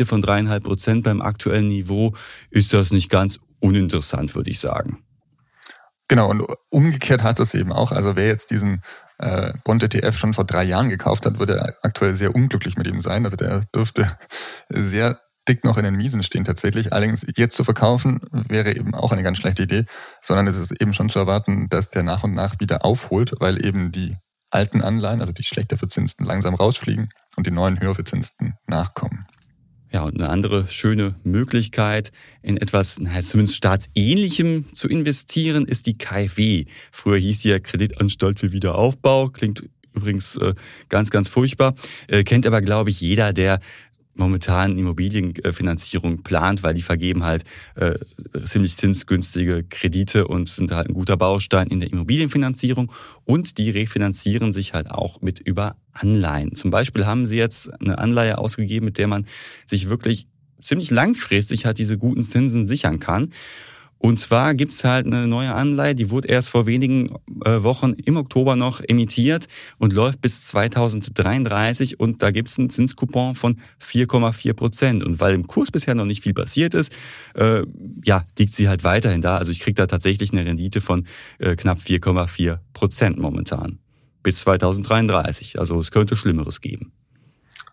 Ausschüttungsrendite 0.00 0.06
von 0.06 0.22
dreieinhalb 0.22 0.64
Prozent 0.64 1.04
beim 1.04 1.20
aktuellen 1.20 1.68
Niveau 1.68 2.14
ist 2.50 2.72
das 2.72 2.90
nicht 2.90 3.10
ganz 3.10 3.38
uninteressant, 3.60 4.34
würde 4.34 4.50
ich 4.50 4.58
sagen. 4.58 5.02
Genau, 6.08 6.30
und 6.30 6.44
umgekehrt 6.70 7.22
hat 7.22 7.38
es 7.40 7.54
eben 7.54 7.72
auch. 7.72 7.92
Also 7.92 8.16
wer 8.16 8.26
jetzt 8.26 8.50
diesen 8.50 8.80
äh, 9.18 9.52
Bond-ETF 9.64 10.16
schon 10.16 10.32
vor 10.32 10.44
drei 10.44 10.64
Jahren 10.64 10.88
gekauft 10.88 11.24
hat, 11.24 11.38
würde 11.38 11.76
aktuell 11.82 12.16
sehr 12.16 12.34
unglücklich 12.34 12.76
mit 12.76 12.86
ihm 12.86 13.00
sein. 13.00 13.24
Also 13.24 13.36
der 13.36 13.62
dürfte 13.74 14.10
sehr 14.68 15.18
dick 15.48 15.64
noch 15.64 15.78
in 15.78 15.84
den 15.84 15.94
Miesen 15.94 16.22
stehen 16.22 16.44
tatsächlich. 16.44 16.92
Allerdings 16.92 17.24
jetzt 17.36 17.56
zu 17.56 17.64
verkaufen 17.64 18.20
wäre 18.32 18.74
eben 18.74 18.94
auch 18.94 19.12
eine 19.12 19.22
ganz 19.22 19.38
schlechte 19.38 19.62
Idee, 19.62 19.84
sondern 20.20 20.46
es 20.48 20.56
ist 20.56 20.72
eben 20.80 20.94
schon 20.94 21.08
zu 21.10 21.18
erwarten, 21.18 21.68
dass 21.68 21.90
der 21.90 22.02
nach 22.02 22.24
und 22.24 22.34
nach 22.34 22.58
wieder 22.58 22.84
aufholt, 22.84 23.34
weil 23.38 23.64
eben 23.64 23.92
die 23.92 24.16
alten 24.50 24.82
Anleihen, 24.82 25.20
also 25.20 25.32
die 25.32 25.44
schlechter 25.44 25.76
verzinsten, 25.76 26.24
langsam 26.24 26.54
rausfliegen 26.54 27.10
und 27.36 27.46
die 27.46 27.52
neuen 27.52 27.78
höher 27.78 27.94
verzinsten 27.94 28.54
nachkommen. 28.66 29.26
Ja, 29.92 30.02
und 30.02 30.20
eine 30.20 30.28
andere 30.28 30.66
schöne 30.68 31.16
Möglichkeit, 31.24 32.12
in 32.42 32.56
etwas, 32.56 32.98
na, 33.00 33.20
zumindest 33.20 33.56
staatsähnlichem 33.56 34.72
zu 34.72 34.88
investieren, 34.88 35.64
ist 35.64 35.86
die 35.86 35.98
KfW. 35.98 36.64
Früher 36.92 37.18
hieß 37.18 37.42
sie 37.42 37.50
ja 37.50 37.58
Kreditanstalt 37.58 38.38
für 38.38 38.52
Wiederaufbau, 38.52 39.30
klingt 39.30 39.64
übrigens 39.92 40.36
äh, 40.36 40.54
ganz, 40.88 41.10
ganz 41.10 41.28
furchtbar, 41.28 41.74
äh, 42.06 42.22
kennt 42.22 42.46
aber, 42.46 42.62
glaube 42.62 42.90
ich, 42.90 43.00
jeder, 43.00 43.32
der 43.32 43.58
momentan 44.20 44.78
Immobilienfinanzierung 44.78 46.22
plant, 46.22 46.62
weil 46.62 46.74
die 46.74 46.82
vergeben 46.82 47.24
halt 47.24 47.42
äh, 47.74 47.94
ziemlich 48.44 48.76
zinsgünstige 48.76 49.64
Kredite 49.64 50.28
und 50.28 50.48
sind 50.48 50.70
halt 50.70 50.88
ein 50.88 50.94
guter 50.94 51.16
Baustein 51.16 51.66
in 51.66 51.80
der 51.80 51.90
Immobilienfinanzierung 51.90 52.92
und 53.24 53.58
die 53.58 53.70
refinanzieren 53.70 54.52
sich 54.52 54.74
halt 54.74 54.90
auch 54.90 55.20
mit 55.22 55.40
über 55.40 55.76
Anleihen. 55.92 56.54
Zum 56.54 56.70
Beispiel 56.70 57.06
haben 57.06 57.26
sie 57.26 57.36
jetzt 57.36 57.68
eine 57.80 57.98
Anleihe 57.98 58.38
ausgegeben, 58.38 58.84
mit 58.86 58.98
der 58.98 59.08
man 59.08 59.26
sich 59.66 59.88
wirklich 59.88 60.28
ziemlich 60.60 60.90
langfristig 60.90 61.66
halt 61.66 61.78
diese 61.78 61.98
guten 61.98 62.22
Zinsen 62.22 62.68
sichern 62.68 63.00
kann. 63.00 63.30
Und 64.02 64.18
zwar 64.18 64.54
gibt's 64.54 64.82
halt 64.82 65.04
eine 65.04 65.26
neue 65.26 65.52
Anleihe, 65.54 65.94
die 65.94 66.08
wurde 66.08 66.28
erst 66.28 66.48
vor 66.48 66.64
wenigen 66.64 67.10
äh, 67.44 67.62
Wochen 67.62 67.92
im 67.92 68.16
Oktober 68.16 68.56
noch 68.56 68.80
emittiert 68.80 69.46
und 69.76 69.92
läuft 69.92 70.22
bis 70.22 70.46
2033 70.46 72.00
und 72.00 72.22
da 72.22 72.30
gibt's 72.30 72.58
einen 72.58 72.70
Zinscoupon 72.70 73.34
von 73.34 73.60
4,4 73.82 74.54
Prozent. 74.54 75.04
Und 75.04 75.20
weil 75.20 75.34
im 75.34 75.46
Kurs 75.46 75.70
bisher 75.70 75.94
noch 75.94 76.06
nicht 76.06 76.22
viel 76.22 76.32
passiert 76.32 76.72
ist, 76.72 76.96
äh, 77.34 77.62
ja, 78.02 78.24
liegt 78.38 78.54
sie 78.54 78.70
halt 78.70 78.84
weiterhin 78.84 79.20
da. 79.20 79.36
Also 79.36 79.52
ich 79.52 79.60
krieg 79.60 79.76
da 79.76 79.86
tatsächlich 79.86 80.32
eine 80.32 80.46
Rendite 80.46 80.80
von 80.80 81.06
äh, 81.38 81.54
knapp 81.54 81.78
4,4 81.78 82.58
Prozent 82.72 83.18
momentan. 83.18 83.80
Bis 84.22 84.40
2033. 84.40 85.60
Also 85.60 85.78
es 85.78 85.90
könnte 85.90 86.16
Schlimmeres 86.16 86.62
geben. 86.62 86.92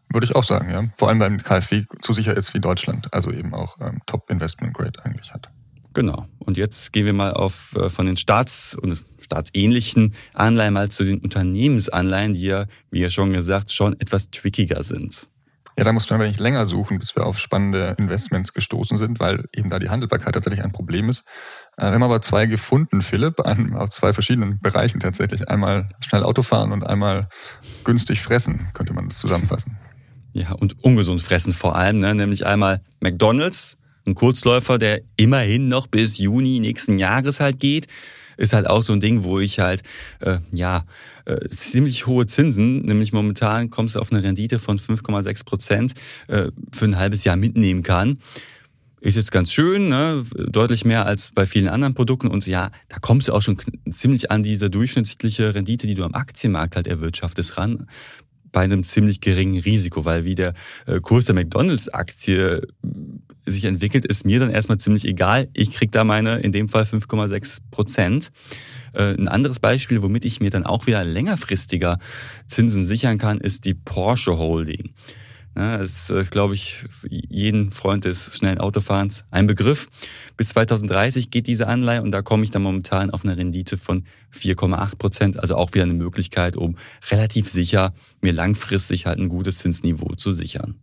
Würde 0.09 0.25
ich 0.25 0.35
auch 0.35 0.43
sagen, 0.43 0.69
ja. 0.71 0.83
Vor 0.97 1.07
allem 1.07 1.19
beim 1.19 1.37
KfW 1.37 1.85
zu 2.01 2.11
sicher 2.11 2.35
ist 2.35 2.53
wie 2.53 2.59
Deutschland, 2.59 3.13
also 3.13 3.31
eben 3.31 3.53
auch 3.53 3.77
ähm, 3.79 4.01
Top 4.05 4.29
Investment 4.29 4.73
Grade 4.73 5.03
eigentlich 5.05 5.33
hat. 5.33 5.49
Genau. 5.97 6.27
Und 6.37 6.59
jetzt 6.59 6.93
gehen 6.93 7.07
wir 7.07 7.13
mal 7.13 7.33
auf 7.33 7.75
äh, 7.75 7.89
von 7.89 8.05
den 8.05 8.17
Staats- 8.17 8.75
und 8.75 9.03
staatsähnlichen 9.19 10.13
Anleihen 10.35 10.75
mal 10.75 10.89
zu 10.89 11.03
den 11.03 11.17
Unternehmensanleihen, 11.17 12.35
die 12.35 12.43
ja, 12.43 12.65
wie 12.91 12.99
ja 12.99 13.09
schon 13.09 13.33
gesagt, 13.33 13.71
schon 13.71 13.99
etwas 13.99 14.29
trickiger 14.29 14.83
sind. 14.83 15.27
Ja, 15.75 15.85
da 15.85 15.93
musst 15.93 16.11
du 16.11 16.13
ein 16.13 16.19
wenig 16.19 16.37
länger 16.37 16.67
suchen, 16.67 16.99
bis 16.99 17.15
wir 17.15 17.25
auf 17.25 17.39
spannende 17.39 17.95
Investments 17.97 18.53
gestoßen 18.53 18.99
sind, 18.99 19.19
weil 19.19 19.45
eben 19.55 19.71
da 19.71 19.79
die 19.79 19.89
Handelbarkeit 19.89 20.35
tatsächlich 20.35 20.63
ein 20.63 20.71
Problem 20.71 21.09
ist. 21.09 21.23
Äh, 21.77 21.85
wir 21.85 21.93
haben 21.93 22.03
aber 22.03 22.21
zwei 22.21 22.45
gefunden, 22.45 23.01
Philipp, 23.01 23.39
an, 23.39 23.73
aus 23.73 23.89
zwei 23.89 24.13
verschiedenen 24.13 24.59
Bereichen 24.59 24.99
tatsächlich. 24.99 25.49
Einmal 25.49 25.89
schnell 25.99 26.21
Auto 26.21 26.43
fahren 26.43 26.73
und 26.73 26.85
einmal 26.85 27.27
günstig 27.85 28.21
fressen, 28.21 28.67
könnte 28.75 28.93
man 28.93 29.07
das 29.07 29.17
zusammenfassen. 29.17 29.79
Ja, 30.33 30.51
und 30.51 30.83
ungesund 30.83 31.23
fressen 31.23 31.53
vor 31.53 31.75
allem, 31.75 31.97
ne? 31.97 32.13
nämlich 32.13 32.45
einmal 32.45 32.81
McDonald's, 32.99 33.77
ein 34.07 34.15
Kurzläufer, 34.15 34.77
der 34.77 35.01
immerhin 35.17 35.67
noch 35.67 35.87
bis 35.87 36.17
Juni 36.17 36.59
nächsten 36.59 36.97
Jahres 36.97 37.39
halt 37.39 37.59
geht, 37.59 37.87
ist 38.37 38.53
halt 38.53 38.67
auch 38.67 38.83
so 38.83 38.93
ein 38.93 39.01
Ding, 39.01 39.23
wo 39.23 39.39
ich 39.39 39.59
halt 39.59 39.81
äh, 40.21 40.37
ja 40.51 40.85
äh, 41.25 41.47
ziemlich 41.49 42.07
hohe 42.07 42.25
Zinsen, 42.25 42.81
nämlich 42.83 43.11
momentan 43.11 43.69
kommst 43.69 43.95
du 43.95 43.99
auf 43.99 44.11
eine 44.11 44.23
Rendite 44.23 44.59
von 44.59 44.79
5,6 44.79 45.45
Prozent 45.45 45.93
äh, 46.27 46.49
für 46.73 46.85
ein 46.85 46.97
halbes 46.97 47.23
Jahr 47.23 47.35
mitnehmen 47.35 47.83
kann. 47.83 48.19
Ist 48.99 49.15
jetzt 49.15 49.31
ganz 49.31 49.51
schön, 49.51 49.89
ne? 49.89 50.23
deutlich 50.35 50.83
mehr 50.83 51.05
als 51.05 51.31
bei 51.33 51.45
vielen 51.45 51.67
anderen 51.67 51.93
Produkten. 51.93 52.27
Und 52.27 52.47
ja, 52.47 52.71
da 52.89 52.97
kommst 52.99 53.27
du 53.27 53.33
auch 53.33 53.43
schon 53.43 53.57
ziemlich 53.89 54.31
an 54.31 54.41
diese 54.41 54.71
durchschnittliche 54.71 55.53
Rendite, 55.53 55.85
die 55.85 55.93
du 55.93 56.03
am 56.03 56.15
Aktienmarkt 56.15 56.75
halt 56.75 56.87
erwirtschaftest, 56.87 57.57
ran 57.57 57.85
bei 58.51 58.61
einem 58.61 58.83
ziemlich 58.83 59.21
geringen 59.21 59.59
Risiko, 59.59 60.03
weil 60.05 60.25
wie 60.25 60.33
der 60.33 60.53
äh, 60.87 60.99
Kurs 60.99 61.25
der 61.25 61.35
McDonalds-Aktie 61.35 62.61
sich 63.51 63.65
entwickelt, 63.65 64.05
ist 64.05 64.25
mir 64.25 64.39
dann 64.39 64.51
erstmal 64.51 64.77
ziemlich 64.77 65.05
egal. 65.05 65.47
Ich 65.53 65.71
krieg 65.71 65.91
da 65.91 66.03
meine, 66.03 66.37
in 66.37 66.51
dem 66.51 66.67
Fall 66.67 66.83
5,6 66.83 67.59
Prozent. 67.71 68.31
Äh, 68.93 69.13
ein 69.13 69.27
anderes 69.27 69.59
Beispiel, 69.59 70.01
womit 70.01 70.25
ich 70.25 70.39
mir 70.39 70.49
dann 70.49 70.65
auch 70.65 70.87
wieder 70.87 71.03
längerfristiger 71.03 71.97
Zinsen 72.47 72.85
sichern 72.85 73.17
kann, 73.17 73.39
ist 73.39 73.65
die 73.65 73.73
Porsche 73.73 74.37
Holding. 74.37 74.93
Ja, 75.57 75.77
ist, 75.77 76.11
äh, 76.11 76.23
glaube 76.29 76.53
ich, 76.53 76.85
jeden 77.09 77.71
Freund 77.71 78.05
des 78.05 78.37
schnellen 78.37 78.59
Autofahrens 78.59 79.23
ein 79.31 79.47
Begriff. 79.47 79.87
Bis 80.37 80.49
2030 80.49 81.31
geht 81.31 81.47
diese 81.47 81.65
Anleihe 81.65 82.03
und 82.03 82.11
da 82.11 82.21
komme 82.21 82.43
ich 82.43 82.51
dann 82.51 82.61
momentan 82.61 83.09
auf 83.09 83.23
eine 83.23 83.37
Rendite 83.37 83.75
von 83.75 84.03
4,8 84.31 84.97
Prozent. 84.97 85.39
Also 85.39 85.55
auch 85.55 85.73
wieder 85.73 85.85
eine 85.85 85.95
Möglichkeit, 85.95 86.57
um 86.57 86.75
relativ 87.09 87.49
sicher 87.49 87.95
mir 88.21 88.33
langfristig 88.33 89.07
halt 89.07 89.17
ein 89.17 89.29
gutes 89.29 89.57
Zinsniveau 89.57 90.13
zu 90.13 90.31
sichern. 90.31 90.75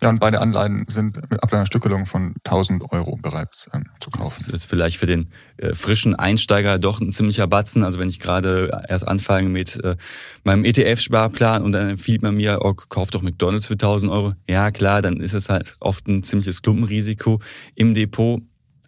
Ja, 0.00 0.10
und 0.10 0.20
beide 0.20 0.40
Anleihen 0.40 0.84
sind 0.86 1.20
mit 1.28 1.42
ab 1.42 1.52
einer 1.52 1.66
Stückelung 1.66 2.06
von 2.06 2.34
1000 2.44 2.92
Euro 2.92 3.16
bereits 3.16 3.68
ähm, 3.74 3.86
zu 4.00 4.10
kaufen. 4.10 4.44
Das 4.46 4.54
ist 4.54 4.64
vielleicht 4.66 4.96
für 4.96 5.06
den 5.06 5.30
äh, 5.56 5.74
frischen 5.74 6.14
Einsteiger 6.14 6.78
doch 6.78 7.00
ein 7.00 7.12
ziemlicher 7.12 7.48
Batzen. 7.48 7.82
Also 7.82 7.98
wenn 7.98 8.08
ich 8.08 8.20
gerade 8.20 8.84
erst 8.88 9.08
anfange 9.08 9.48
mit 9.48 9.82
äh, 9.82 9.96
meinem 10.44 10.64
ETF-Sparplan 10.64 11.62
und 11.62 11.72
dann 11.72 11.90
empfiehlt 11.90 12.22
man 12.22 12.36
mir, 12.36 12.60
oh, 12.62 12.74
kauf 12.74 13.10
doch 13.10 13.22
McDonalds 13.22 13.66
für 13.66 13.74
1000 13.74 14.12
Euro. 14.12 14.34
Ja, 14.48 14.70
klar, 14.70 15.02
dann 15.02 15.16
ist 15.16 15.32
es 15.32 15.48
halt 15.48 15.74
oft 15.80 16.06
ein 16.06 16.22
ziemliches 16.22 16.62
Klumpenrisiko 16.62 17.40
im 17.74 17.94
Depot. 17.94 18.40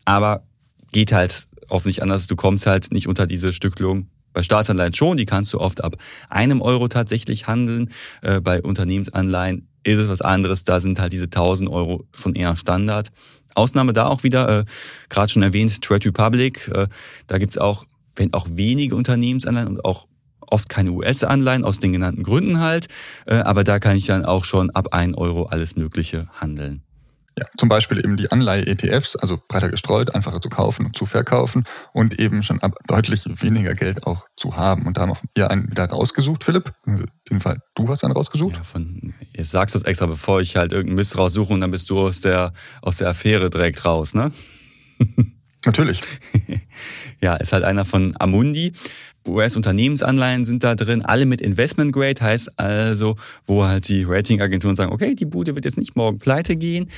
Aber 0.05 0.45
geht 0.93 1.13
halt 1.13 1.47
oft 1.69 1.87
nicht 1.87 2.03
anders. 2.03 2.29
Du 2.29 2.37
kommst 2.37 2.67
halt 2.67 2.93
nicht 2.93 3.09
unter 3.09 3.27
diese 3.27 3.53
Stückelung 3.53 4.11
bei 4.33 4.43
Staatsanleihen 4.45 4.95
schon, 4.95 5.17
die 5.17 5.27
kannst 5.27 5.53
du 5.53 5.61
oft 5.61 5.83
ab 5.83 5.97
einem 6.29 6.63
Euro 6.63 6.87
tatsächlich 6.87 7.49
handeln. 7.49 7.91
Äh, 8.23 8.41
bei 8.41 8.63
Unternehmensanleihen 8.63 9.70
ist 9.85 9.99
es 9.99 10.09
was 10.09 10.23
anderes. 10.23 10.65
Da 10.65 10.81
sind 10.81 11.01
halt 11.01 11.13
diese 11.13 11.25
1000 11.25 11.71
Euro 11.71 12.05
schon 12.13 12.35
eher 12.35 12.57
Standard. 12.57 13.11
Ausnahme 13.55 13.93
da 13.93 14.07
auch 14.07 14.23
wieder, 14.23 14.61
äh, 14.61 14.65
gerade 15.09 15.31
schon 15.31 15.43
erwähnt, 15.43 15.81
Trade 15.83 16.07
Republic. 16.07 16.69
Äh, 16.69 16.87
da 17.27 17.39
gibt's 17.39 17.59
auch, 17.59 17.85
wenn 18.17 18.33
auch 18.33 18.47
wenige 18.51 18.97
Unternehmensanleihen 18.97 19.69
und 19.69 19.85
auch 19.85 20.07
oft 20.41 20.69
keine 20.69 20.91
US-Anleihen 20.93 21.65
aus 21.65 21.79
den 21.79 21.93
genannten 21.93 22.23
Gründen 22.23 22.61
halt. 22.61 22.89
Äh, 23.27 23.37
aber 23.37 23.65
da 23.65 23.79
kann 23.79 23.97
ich 23.97 24.07
dann 24.07 24.25
auch 24.25 24.45
schon 24.45 24.71
ab 24.71 24.93
1 24.93 25.17
Euro 25.17 25.45
alles 25.45 25.77
Mögliche 25.77 26.29
handeln. 26.33 26.83
Ja, 27.39 27.47
zum 27.57 27.69
Beispiel 27.69 27.99
eben 27.99 28.17
die 28.17 28.31
Anleihe-ETFs, 28.31 29.17
also 29.17 29.41
breiter 29.49 29.69
gestreut, 29.69 30.15
einfacher 30.15 30.41
zu 30.41 30.49
kaufen 30.49 30.87
und 30.87 30.97
zu 30.97 31.07
verkaufen 31.07 31.65
und 31.93 32.19
eben 32.19 32.43
schon 32.43 32.61
ab 32.61 32.75
deutlich 32.87 33.23
weniger 33.27 33.75
Geld 33.75 34.07
auch 34.07 34.27
zu 34.37 34.57
haben. 34.57 34.87
Und 34.87 34.97
da 34.97 35.03
haben 35.03 35.13
wir 35.35 35.51
einen 35.51 35.71
wieder 35.71 35.87
rausgesucht, 35.87 36.43
Philipp. 36.43 36.73
In 36.87 37.07
dem 37.31 37.41
Fall, 37.41 37.59
du 37.75 37.89
hast 37.89 38.05
einen 38.05 38.13
rausgesucht. 38.13 38.57
Ja, 38.57 38.63
von, 38.63 39.15
jetzt 39.33 39.53
sagst 39.53 39.75
du 39.75 39.79
es 39.79 39.85
extra, 39.85 40.07
bevor 40.07 40.41
ich 40.41 40.57
halt 40.57 40.73
irgendeinen 40.73 40.97
Mist 40.97 41.17
raussuche 41.17 41.53
und 41.53 41.61
dann 41.61 41.71
bist 41.71 41.89
du 41.89 42.01
aus 42.01 42.21
der, 42.21 42.53
aus 42.83 42.97
der 42.97 43.09
Affäre 43.09 43.49
direkt 43.49 43.85
raus, 43.85 44.13
ne? 44.13 44.33
Natürlich. 45.67 46.01
ja, 47.21 47.37
ist 47.37 47.53
halt 47.53 47.65
einer 47.65 47.85
von 47.85 48.15
Amundi. 48.19 48.73
US-Unternehmensanleihen 49.29 50.45
sind 50.45 50.65
da 50.65 50.75
drin, 50.75 51.03
alle 51.03 51.27
mit 51.27 51.41
Investment 51.41 51.93
Grade, 51.93 52.21
heißt 52.21 52.59
also, 52.59 53.17
wo 53.45 53.65
halt 53.65 53.89
die 53.89 54.05
Ratingagenturen 54.05 54.77
sagen, 54.77 54.93
okay, 54.93 55.15
die 55.15 55.27
Bude 55.27 55.55
wird 55.55 55.65
jetzt 55.65 55.79
nicht 55.79 55.97
morgen 55.97 56.19
pleite 56.19 56.57
gehen. 56.57 56.89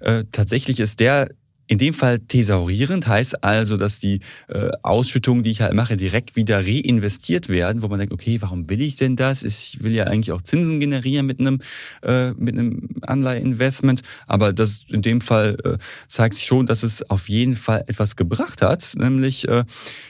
Äh, 0.00 0.24
tatsächlich 0.30 0.80
ist 0.80 1.00
der 1.00 1.28
in 1.66 1.78
dem 1.78 1.94
Fall 1.94 2.18
thesaurierend 2.18 3.06
heißt 3.06 3.42
also, 3.42 3.76
dass 3.76 3.98
die 3.98 4.20
äh, 4.48 4.70
Ausschüttungen, 4.82 5.42
die 5.44 5.50
ich 5.50 5.62
halt 5.62 5.72
mache, 5.72 5.96
direkt 5.96 6.36
wieder 6.36 6.58
reinvestiert 6.58 7.48
werden, 7.48 7.82
wo 7.82 7.88
man 7.88 7.98
denkt, 7.98 8.12
okay, 8.12 8.40
warum 8.42 8.68
will 8.68 8.82
ich 8.82 8.96
denn 8.96 9.16
das? 9.16 9.42
Ich 9.42 9.82
will 9.82 9.92
ja 9.92 10.04
eigentlich 10.04 10.32
auch 10.32 10.42
Zinsen 10.42 10.78
generieren 10.78 11.24
mit 11.24 11.40
einem 11.40 11.60
äh, 12.02 12.32
mit 12.32 12.58
einem 12.58 12.88
Anleiheinvestment, 13.02 14.02
aber 14.26 14.52
das 14.52 14.80
in 14.90 15.00
dem 15.00 15.20
Fall 15.20 15.56
äh, 15.64 15.78
zeigt 16.06 16.34
sich 16.34 16.44
schon, 16.44 16.66
dass 16.66 16.82
es 16.82 17.08
auf 17.10 17.28
jeden 17.28 17.56
Fall 17.56 17.84
etwas 17.86 18.16
gebracht 18.16 18.60
hat, 18.60 18.92
nämlich 18.98 19.48
äh, 19.48 19.64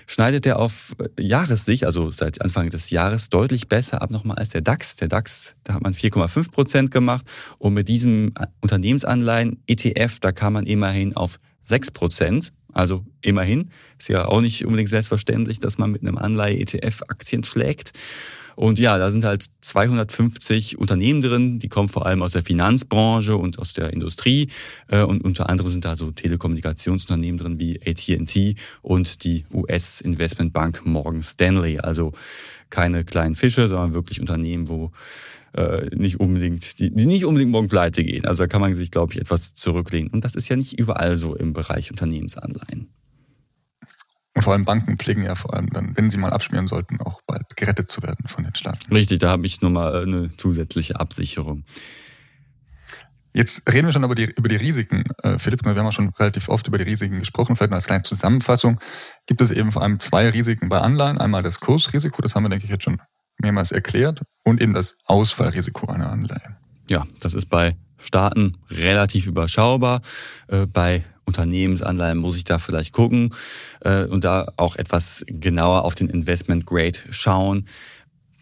schneidet 0.06 0.46
er 0.46 0.58
auf 0.58 0.96
äh, 0.98 1.22
Jahressicht, 1.22 1.84
also 1.84 2.10
seit 2.10 2.42
Anfang 2.42 2.70
des 2.70 2.90
Jahres 2.90 3.28
deutlich 3.28 3.68
besser 3.68 4.02
ab 4.02 4.10
nochmal 4.10 4.38
als 4.38 4.48
der 4.48 4.60
DAX. 4.60 4.96
Der 4.96 5.08
DAX, 5.08 5.54
da 5.62 5.74
hat 5.74 5.82
man 5.82 5.94
4,5 5.94 6.50
Prozent 6.50 6.90
gemacht 6.90 7.24
und 7.58 7.74
mit 7.74 7.88
diesem 7.88 8.32
Unternehmensanleihen 8.60 9.62
ETF, 9.66 10.18
da 10.20 10.32
kam 10.32 10.54
man 10.54 10.66
immerhin 10.66 11.14
auf 11.16 11.38
6 11.64 11.90
Prozent. 11.90 12.52
Also 12.72 13.04
immerhin. 13.20 13.70
Ist 13.98 14.08
ja 14.08 14.26
auch 14.26 14.40
nicht 14.40 14.64
unbedingt 14.64 14.90
selbstverständlich, 14.90 15.60
dass 15.60 15.78
man 15.78 15.92
mit 15.92 16.02
einem 16.02 16.18
Anleihe-ETF 16.18 17.04
Aktien 17.08 17.44
schlägt. 17.44 17.92
Und 18.56 18.78
ja, 18.78 18.98
da 18.98 19.10
sind 19.10 19.24
halt 19.24 19.46
250 19.60 20.78
Unternehmen 20.78 21.22
drin, 21.22 21.58
die 21.58 21.68
kommen 21.68 21.88
vor 21.88 22.06
allem 22.06 22.22
aus 22.22 22.32
der 22.32 22.42
Finanzbranche 22.42 23.36
und 23.36 23.58
aus 23.58 23.72
der 23.72 23.92
Industrie. 23.92 24.48
Äh, 24.88 25.02
und 25.02 25.24
unter 25.24 25.48
anderem 25.48 25.70
sind 25.70 25.84
da 25.84 25.96
so 25.96 26.10
Telekommunikationsunternehmen 26.10 27.38
drin 27.38 27.58
wie 27.58 27.80
AT&T 27.84 28.54
und 28.82 29.24
die 29.24 29.44
US-Investmentbank 29.52 30.84
Morgan 30.84 31.22
Stanley. 31.22 31.78
Also 31.78 32.12
keine 32.70 33.04
kleinen 33.04 33.34
Fische, 33.34 33.68
sondern 33.68 33.94
wirklich 33.94 34.20
Unternehmen, 34.20 34.68
wo 34.68 34.90
äh, 35.56 35.88
nicht 35.94 36.20
unbedingt, 36.20 36.78
die, 36.78 36.90
die 36.90 37.06
nicht 37.06 37.24
unbedingt 37.24 37.52
morgen 37.52 37.68
pleite 37.68 38.04
gehen. 38.04 38.26
Also 38.26 38.42
da 38.42 38.46
kann 38.48 38.60
man 38.60 38.74
sich, 38.74 38.90
glaube 38.90 39.12
ich, 39.12 39.20
etwas 39.20 39.54
zurücklehnen. 39.54 40.10
Und 40.10 40.24
das 40.24 40.34
ist 40.34 40.48
ja 40.48 40.56
nicht 40.56 40.78
überall 40.78 41.16
so 41.16 41.34
im 41.34 41.52
Bereich 41.52 41.90
Unternehmensanleihen. 41.90 42.88
Und 44.34 44.42
vor 44.42 44.52
allem 44.52 44.64
Banken 44.64 44.98
pflegen 44.98 45.22
ja 45.22 45.36
vor 45.36 45.54
allem 45.54 45.70
dann, 45.70 45.96
wenn 45.96 46.10
sie 46.10 46.18
mal 46.18 46.32
abschmieren 46.32 46.66
sollten, 46.66 47.00
auch 47.00 47.20
bald 47.26 47.56
gerettet 47.56 47.90
zu 47.90 48.02
werden 48.02 48.26
von 48.26 48.42
den 48.42 48.54
Staaten. 48.54 48.92
Richtig, 48.92 49.20
da 49.20 49.30
habe 49.30 49.46
ich 49.46 49.60
nochmal 49.60 50.02
eine 50.02 50.36
zusätzliche 50.36 50.98
Absicherung. 50.98 51.64
Jetzt 53.32 53.72
reden 53.72 53.86
wir 53.86 53.92
schon 53.92 54.04
über 54.04 54.14
die, 54.14 54.26
über 54.36 54.48
die 54.48 54.56
Risiken, 54.56 55.04
äh, 55.22 55.38
Philipp. 55.38 55.64
Wir 55.64 55.74
haben 55.74 55.86
auch 55.86 55.92
schon 55.92 56.10
relativ 56.10 56.48
oft 56.48 56.66
über 56.68 56.78
die 56.78 56.84
Risiken 56.84 57.18
gesprochen. 57.18 57.56
Vielleicht 57.56 57.70
mal 57.70 57.76
als 57.76 57.86
kleine 57.86 58.04
Zusammenfassung. 58.04 58.80
Gibt 59.26 59.40
es 59.40 59.50
eben 59.50 59.72
vor 59.72 59.82
allem 59.82 59.98
zwei 59.98 60.30
Risiken 60.30 60.68
bei 60.68 60.80
Anleihen. 60.80 61.18
Einmal 61.18 61.42
das 61.42 61.58
Kursrisiko, 61.58 62.22
das 62.22 62.34
haben 62.34 62.44
wir, 62.44 62.48
denke 62.48 62.64
ich, 62.64 62.70
jetzt 62.70 62.84
schon 62.84 63.00
mehrmals 63.38 63.72
erklärt 63.72 64.22
und 64.44 64.62
eben 64.62 64.72
das 64.72 64.98
Ausfallrisiko 65.06 65.88
einer 65.88 66.10
Anleihe. 66.10 66.56
Ja, 66.88 67.04
das 67.20 67.34
ist 67.34 67.46
bei 67.46 67.76
Staaten 67.98 68.56
relativ 68.70 69.26
überschaubar. 69.26 70.00
Äh, 70.48 70.66
bei 70.66 71.04
Unternehmensanleihen 71.26 72.18
muss 72.18 72.36
ich 72.36 72.44
da 72.44 72.58
vielleicht 72.58 72.92
gucken 72.92 73.34
äh, 73.80 74.04
und 74.04 74.24
da 74.24 74.52
auch 74.56 74.76
etwas 74.76 75.24
genauer 75.26 75.84
auf 75.84 75.94
den 75.94 76.08
Investment 76.08 76.66
Grade 76.66 76.98
schauen. 77.10 77.66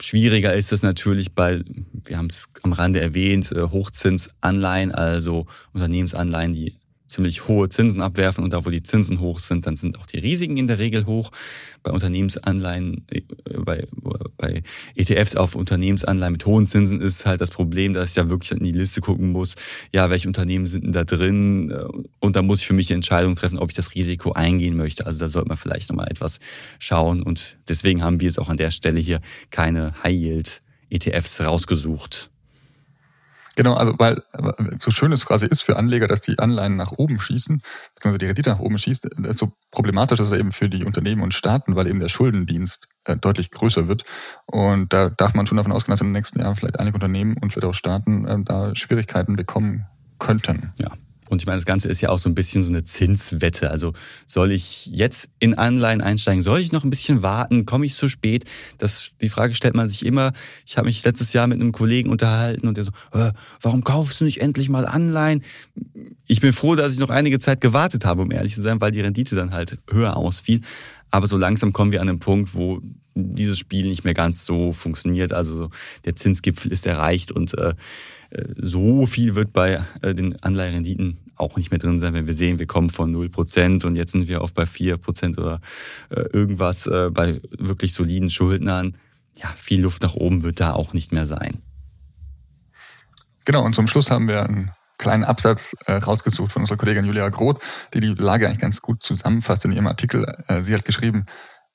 Schwieriger 0.01 0.53
ist 0.53 0.73
es 0.73 0.83
natürlich 0.83 1.33
bei, 1.33 1.61
wir 2.05 2.19
haben 2.19 2.27
es 2.27 2.49
am 2.63 2.73
Rande 2.73 3.01
erwähnt, 3.01 3.53
äh, 3.53 3.63
Hochzinsanleihen, 3.63 4.93
also 4.93 5.47
Unternehmensanleihen, 5.73 6.55
die 6.55 6.77
ziemlich 7.13 7.47
hohe 7.47 7.69
Zinsen 7.69 8.01
abwerfen 8.01 8.43
und 8.43 8.53
da, 8.53 8.65
wo 8.65 8.71
die 8.71 8.83
Zinsen 8.83 9.21
hoch 9.21 9.39
sind, 9.39 9.67
dann 9.67 9.77
sind 9.77 9.99
auch 9.99 10.07
die 10.07 10.19
Risiken 10.19 10.57
in 10.57 10.67
der 10.67 10.79
Regel 10.79 11.07
hoch. 11.07 11.31
Bei 11.83 11.91
Unternehmensanleihen, 11.91 13.05
äh, 13.11 13.23
bei, 13.65 13.87
bei 14.39 14.63
ETFs 14.97 15.37
auf 15.37 15.55
Unternehmensanleihen 15.55 16.33
mit 16.33 16.47
hohen 16.47 16.67
Zinsen 16.67 17.01
ist 17.01 17.27
halt 17.27 17.41
das 17.41 17.51
Problem, 17.51 17.95
dass 17.95 18.09
ich 18.09 18.15
da 18.15 18.29
wirklich 18.29 18.53
in 18.53 18.65
die 18.65 18.73
Liste 18.73 19.01
gucken 19.01 19.31
muss, 19.31 19.55
ja, 19.93 20.11
welche 20.11 20.29
Unternehmen 20.29 20.67
sind 20.67 20.85
denn 20.85 20.93
da 20.93 21.05
drin? 21.05 21.73
Und 22.21 22.37
da 22.37 22.43
muss 22.43 22.61
ich 22.61 22.67
für 22.67 22.75
mich 22.75 22.87
die 22.87 22.95
Entscheidung 22.95 23.37
treffen, 23.37 23.59
ob 23.59 23.71
ich 23.71 23.77
das 23.77 23.95
Risiko 23.95 24.33
eingehen 24.33 24.77
möchte. 24.77 25.07
Also 25.07 25.21
da 25.21 25.29
sollte 25.29 25.49
man 25.49 25.57
vielleicht 25.57 25.91
nochmal 25.91 26.09
etwas 26.09 26.39
schauen 26.79 27.23
und 27.23 27.59
deswegen 27.69 28.03
haben 28.03 28.21
wir 28.21 28.27
jetzt 28.27 28.39
auch 28.39 28.49
an 28.49 28.57
der 28.57 28.71
Stelle 28.71 29.01
hier 29.01 29.21
keine 29.51 30.03
High-Yield 30.03 30.63
ETFs 30.91 31.41
rausgesucht. 31.41 32.32
Genau, 33.55 33.75
also 33.75 33.95
weil 33.99 34.23
so 34.81 34.91
schön 34.91 35.13
es 35.13 35.27
quasi 35.27 35.47
ist 35.47 35.63
für 35.63 35.77
Anleger, 35.77 36.07
dass 36.07 36.21
die 36.23 36.39
Anleihen 36.39 36.77
nach 36.77 36.93
oben 36.93 37.19
schießen, 37.19 37.63
beziehungsweise 37.95 38.19
die 38.19 38.27
Rendite 38.27 38.51
nach 38.51 38.61
oben 38.61 38.79
schießt, 38.79 39.09
so 39.31 39.53
problematisch 39.71 40.21
ist 40.21 40.31
es 40.31 40.39
eben 40.39 40.53
für 40.53 40.69
die 40.69 40.85
Unternehmen 40.85 41.23
und 41.23 41.35
Staaten, 41.35 41.77
weil 41.77 41.87
eben 41.87 42.01
der 42.01 42.09
Schuldendienst 42.09 42.89
äh, 43.05 43.17
deutlich 43.17 43.51
größer 43.51 43.89
wird. 43.89 44.05
Und 44.47 44.93
da 44.93 45.11
darf 45.11 45.35
man 45.35 45.47
schon 45.47 45.57
davon 45.57 45.73
ausgehen, 45.73 45.93
dass 45.93 46.01
in 46.01 46.09
den 46.09 46.13
nächsten 46.13 46.41
Jahren 46.41 46.57
vielleicht 46.57 46.79
einige 46.79 46.95
Unternehmen 46.95 47.37
und 47.37 47.53
vielleicht 47.53 47.67
auch 47.67 47.75
Staaten 47.75 48.27
äh, 48.27 48.39
da 48.43 48.75
Schwierigkeiten 48.75 49.37
bekommen 49.37 49.87
könnten. 50.19 50.73
Ja. 50.79 50.89
Und 51.33 51.41
ich 51.41 51.47
meine, 51.47 51.57
das 51.57 51.65
Ganze 51.65 51.89
ist 51.89 52.03
ja 52.03 52.11
auch 52.11 52.19
so 52.19 52.29
ein 52.29 52.35
bisschen 52.35 52.63
so 52.63 52.69
eine 52.69 52.85
Zinswette. 52.85 53.71
Also 53.71 53.95
soll 54.27 54.53
ich 54.53 54.85
jetzt 54.93 55.31
in 55.39 55.55
Anleihen 55.55 56.03
einsteigen? 56.03 56.43
Soll 56.43 56.61
ich 56.61 56.73
noch 56.73 56.85
ein 56.85 56.91
bisschen 56.91 57.23
warten? 57.23 57.65
Komme 57.65 57.87
ich 57.87 57.95
zu 57.95 58.07
spät? 58.07 58.45
Das, 58.77 59.17
die 59.19 59.31
Frage 59.31 59.55
stellt 59.55 59.75
man 59.75 59.89
sich 59.89 60.05
immer. 60.05 60.33
Ich 60.67 60.77
habe 60.77 60.89
mich 60.89 61.03
letztes 61.03 61.33
Jahr 61.33 61.47
mit 61.47 61.59
einem 61.59 61.73
Kollegen 61.73 62.11
unterhalten 62.11 62.69
und 62.69 62.77
der 62.77 62.85
so, 62.85 62.91
äh, 63.13 63.33
warum 63.63 63.83
kaufst 63.83 64.21
du 64.21 64.25
nicht 64.27 64.43
endlich 64.43 64.69
mal 64.69 64.85
Anleihen? 64.85 65.43
Ich 66.27 66.43
bin 66.43 66.53
froh, 66.53 66.75
dass 66.75 66.93
ich 66.93 67.01
noch 67.01 67.09
einige 67.09 67.39
Zeit 67.39 67.63
gewartet 67.63 68.05
habe, 68.05 68.21
um 68.21 68.31
ehrlich 68.31 68.55
zu 68.55 68.61
sein, 68.61 68.83
weil 68.83 68.93
die 68.93 69.01
Rendite 69.01 69.35
dann 69.35 69.53
halt 69.53 69.79
höher 69.91 70.19
ausfiel. 70.19 70.61
Aber 71.11 71.29
so 71.29 71.39
langsam 71.39 71.73
kommen 71.73 71.93
wir 71.93 72.03
an 72.03 72.11
einen 72.11 72.19
Punkt, 72.19 72.55
wo 72.55 72.83
dieses 73.15 73.59
Spiel 73.59 73.87
nicht 73.87 74.05
mehr 74.05 74.15
ganz 74.15 74.45
so 74.45 74.73
funktioniert. 74.73 75.33
Also 75.33 75.71
der 76.05 76.15
Zinsgipfel 76.15 76.71
ist 76.71 76.87
erreicht 76.87 77.33
und 77.33 77.57
äh, 77.57 77.73
so 78.57 79.07
viel 79.07 79.35
wird 79.35 79.53
bei 79.53 79.81
äh, 80.01 80.15
den 80.15 80.43
Anleiherenditen 80.43 81.19
auch 81.37 81.57
nicht 81.57 81.71
mehr 81.71 81.79
drin 81.79 81.99
sein, 81.99 82.15
wenn 82.15 82.27
wir 82.27 82.35
sehen, 82.35 82.59
wir 82.59 82.67
kommen 82.67 82.91
von 82.91 83.15
0% 83.15 83.85
und 83.85 83.97
jetzt 83.97 84.13
sind 84.13 84.29
wir 84.29 84.43
auf 84.43 84.55
bei 84.55 84.65
4% 84.65 85.39
oder 85.39 85.61
äh, 86.11 86.21
irgendwas 86.33 86.87
äh, 86.87 87.11
bei 87.11 87.41
wirklich 87.59 87.95
soliden 87.95 88.31
Schuldnern. 88.31 88.97
Ja, 89.37 89.49
viel 89.57 89.83
Luft 89.83 90.03
nach 90.03 90.15
oben 90.15 90.43
wird 90.43 90.61
da 90.61 90.73
auch 90.73 90.93
nicht 90.93 91.13
mehr 91.13 91.27
sein. 91.27 91.63
Genau, 93.45 93.65
und 93.65 93.75
zum 93.75 93.87
Schluss 93.89 94.11
haben 94.11 94.29
wir 94.29 94.45
einen 94.45 94.71
kleinen 94.99 95.25
Absatz 95.25 95.75
rausgesucht 95.89 96.53
von 96.53 96.63
unserer 96.63 96.77
Kollegin 96.77 97.05
Julia 97.05 97.29
Groth, 97.29 97.61
die 97.93 97.99
die 97.99 98.15
Lage 98.15 98.47
eigentlich 98.47 98.61
ganz 98.61 98.81
gut 98.81 99.03
zusammenfasst 99.03 99.65
in 99.65 99.73
ihrem 99.73 99.89
Artikel. 99.89 100.25
Sie 100.61 100.73
hat 100.75 100.85
geschrieben, 100.85 101.27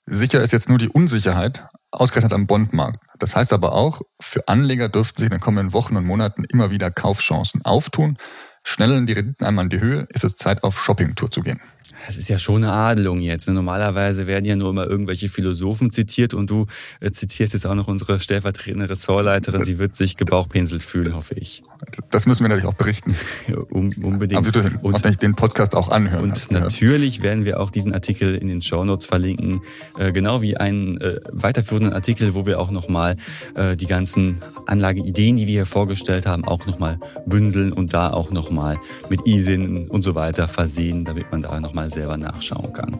sicher 0.06 0.42
ist 0.42 0.54
jetzt 0.54 0.70
nur 0.70 0.78
die 0.78 0.88
Unsicherheit, 0.88 1.68
ausgerechnet 1.92 2.34
am 2.34 2.48
Bondmarkt. 2.48 3.00
Das 3.20 3.36
heißt 3.36 3.54
aber 3.54 3.74
auch, 3.74 4.02
für 4.20 4.48
Anleger 4.48 4.90
dürften 4.90 5.20
sich 5.20 5.28
in 5.28 5.38
den 5.38 5.42
kommenden 5.42 5.74
Wochen 5.74 5.96
und 5.96 6.06
Monaten 6.06 6.44
immer 6.44 6.70
wieder 6.72 6.92
Kaufchancen 6.92 7.66
auftun. 7.66 8.18
Schnellen 8.64 9.08
die 9.08 9.14
Renditen 9.14 9.46
einmal 9.46 9.66
in 9.66 9.70
die 9.70 9.80
Höhe, 9.80 10.08
ist 10.10 10.24
es 10.24 10.36
Zeit, 10.36 10.64
auf 10.64 10.82
Shoppingtour 10.82 11.32
zu 11.32 11.42
gehen. 11.42 11.62
Das 12.08 12.16
ist 12.16 12.30
ja 12.30 12.40
schon 12.40 12.64
eine 12.64 12.72
Adelung 12.72 13.20
jetzt. 13.20 13.50
Ne? 13.50 13.54
Normalerweise 13.54 14.28
werden 14.28 14.46
ja 14.46 14.56
nur 14.56 14.70
immer 14.70 14.88
irgendwelche 14.88 15.28
Philosophen 15.28 15.92
zitiert 15.92 16.34
und 16.34 16.50
du 16.50 16.66
äh, 17.02 17.12
zitierst 17.12 17.54
jetzt 17.54 17.68
auch 17.68 17.76
noch 17.76 17.90
unsere 17.90 18.22
stellvertretende 18.22 18.90
Ressortleiterin. 18.90 19.66
Sie 19.66 19.78
wird 19.78 19.98
sich 19.98 20.16
gebauchpinselt 20.16 20.82
fühlen, 20.82 21.14
hoffe 21.14 21.36
ich. 21.36 21.64
Das 22.10 22.26
müssen 22.26 22.44
wir 22.44 22.50
natürlich 22.50 22.68
auch 22.68 22.76
berichten. 22.76 23.14
um, 23.70 23.92
unbedingt. 24.02 24.40
Aber 24.40 24.52
du 24.52 24.80
und, 24.82 24.96
auch 25.06 25.16
den 25.16 25.36
Podcast 25.36 25.76
auch 25.76 25.90
anhören. 25.90 26.24
Und 26.24 26.32
hast, 26.32 26.50
natürlich 26.50 27.22
werden 27.22 27.44
wir 27.44 27.60
auch 27.60 27.70
diesen 27.70 27.94
Artikel 27.94 28.36
in 28.36 28.48
den 28.48 28.62
Shownotes 28.62 29.06
verlinken, 29.06 29.62
äh, 30.00 30.14
genau 30.14 30.42
wie 30.42 30.56
einen 30.56 31.02
äh, 31.02 31.20
weiterführenden 31.32 31.92
Artikel, 31.92 32.34
wo 32.36 32.46
wir 32.46 32.60
auch 32.60 32.72
nochmal 32.72 33.18
äh, 33.56 33.76
die 33.76 33.88
ganzen 33.88 34.40
Anlageideen, 34.66 35.36
die 35.36 35.46
wir 35.46 35.54
hier 35.54 35.66
vorgestellt 35.66 36.26
haben, 36.26 36.46
auch 36.46 36.66
nochmal 36.66 37.00
bündeln 37.26 37.74
und 37.74 37.94
da 37.94 38.12
auch 38.12 38.32
nochmal 38.32 38.78
mit 39.10 39.28
ISIN 39.28 39.90
und 39.90 40.04
so 40.04 40.16
weiter 40.16 40.48
versehen, 40.48 41.04
damit 41.04 41.32
man 41.32 41.42
da 41.42 41.60
nochmal 41.60 41.92
selber 41.98 42.18
nachschauen 42.18 42.72
kann. 42.74 42.96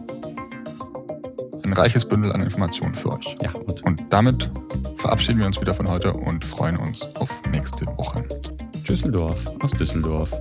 Ein 1.64 1.72
reiches 1.72 2.04
Bündel 2.08 2.32
an 2.32 2.42
Informationen 2.42 2.94
für 2.94 3.12
euch. 3.12 3.36
Ja, 3.40 3.52
und, 3.52 3.84
und 3.84 4.02
damit 4.10 4.50
verabschieden 4.96 5.38
wir 5.38 5.46
uns 5.46 5.60
wieder 5.60 5.72
von 5.72 5.88
heute 5.88 6.12
und 6.12 6.44
freuen 6.44 6.76
uns 6.76 7.02
auf 7.16 7.30
nächste 7.52 7.86
Woche. 7.86 8.26
Düsseldorf 8.88 9.44
aus 9.60 9.70
Düsseldorf. 9.70 10.32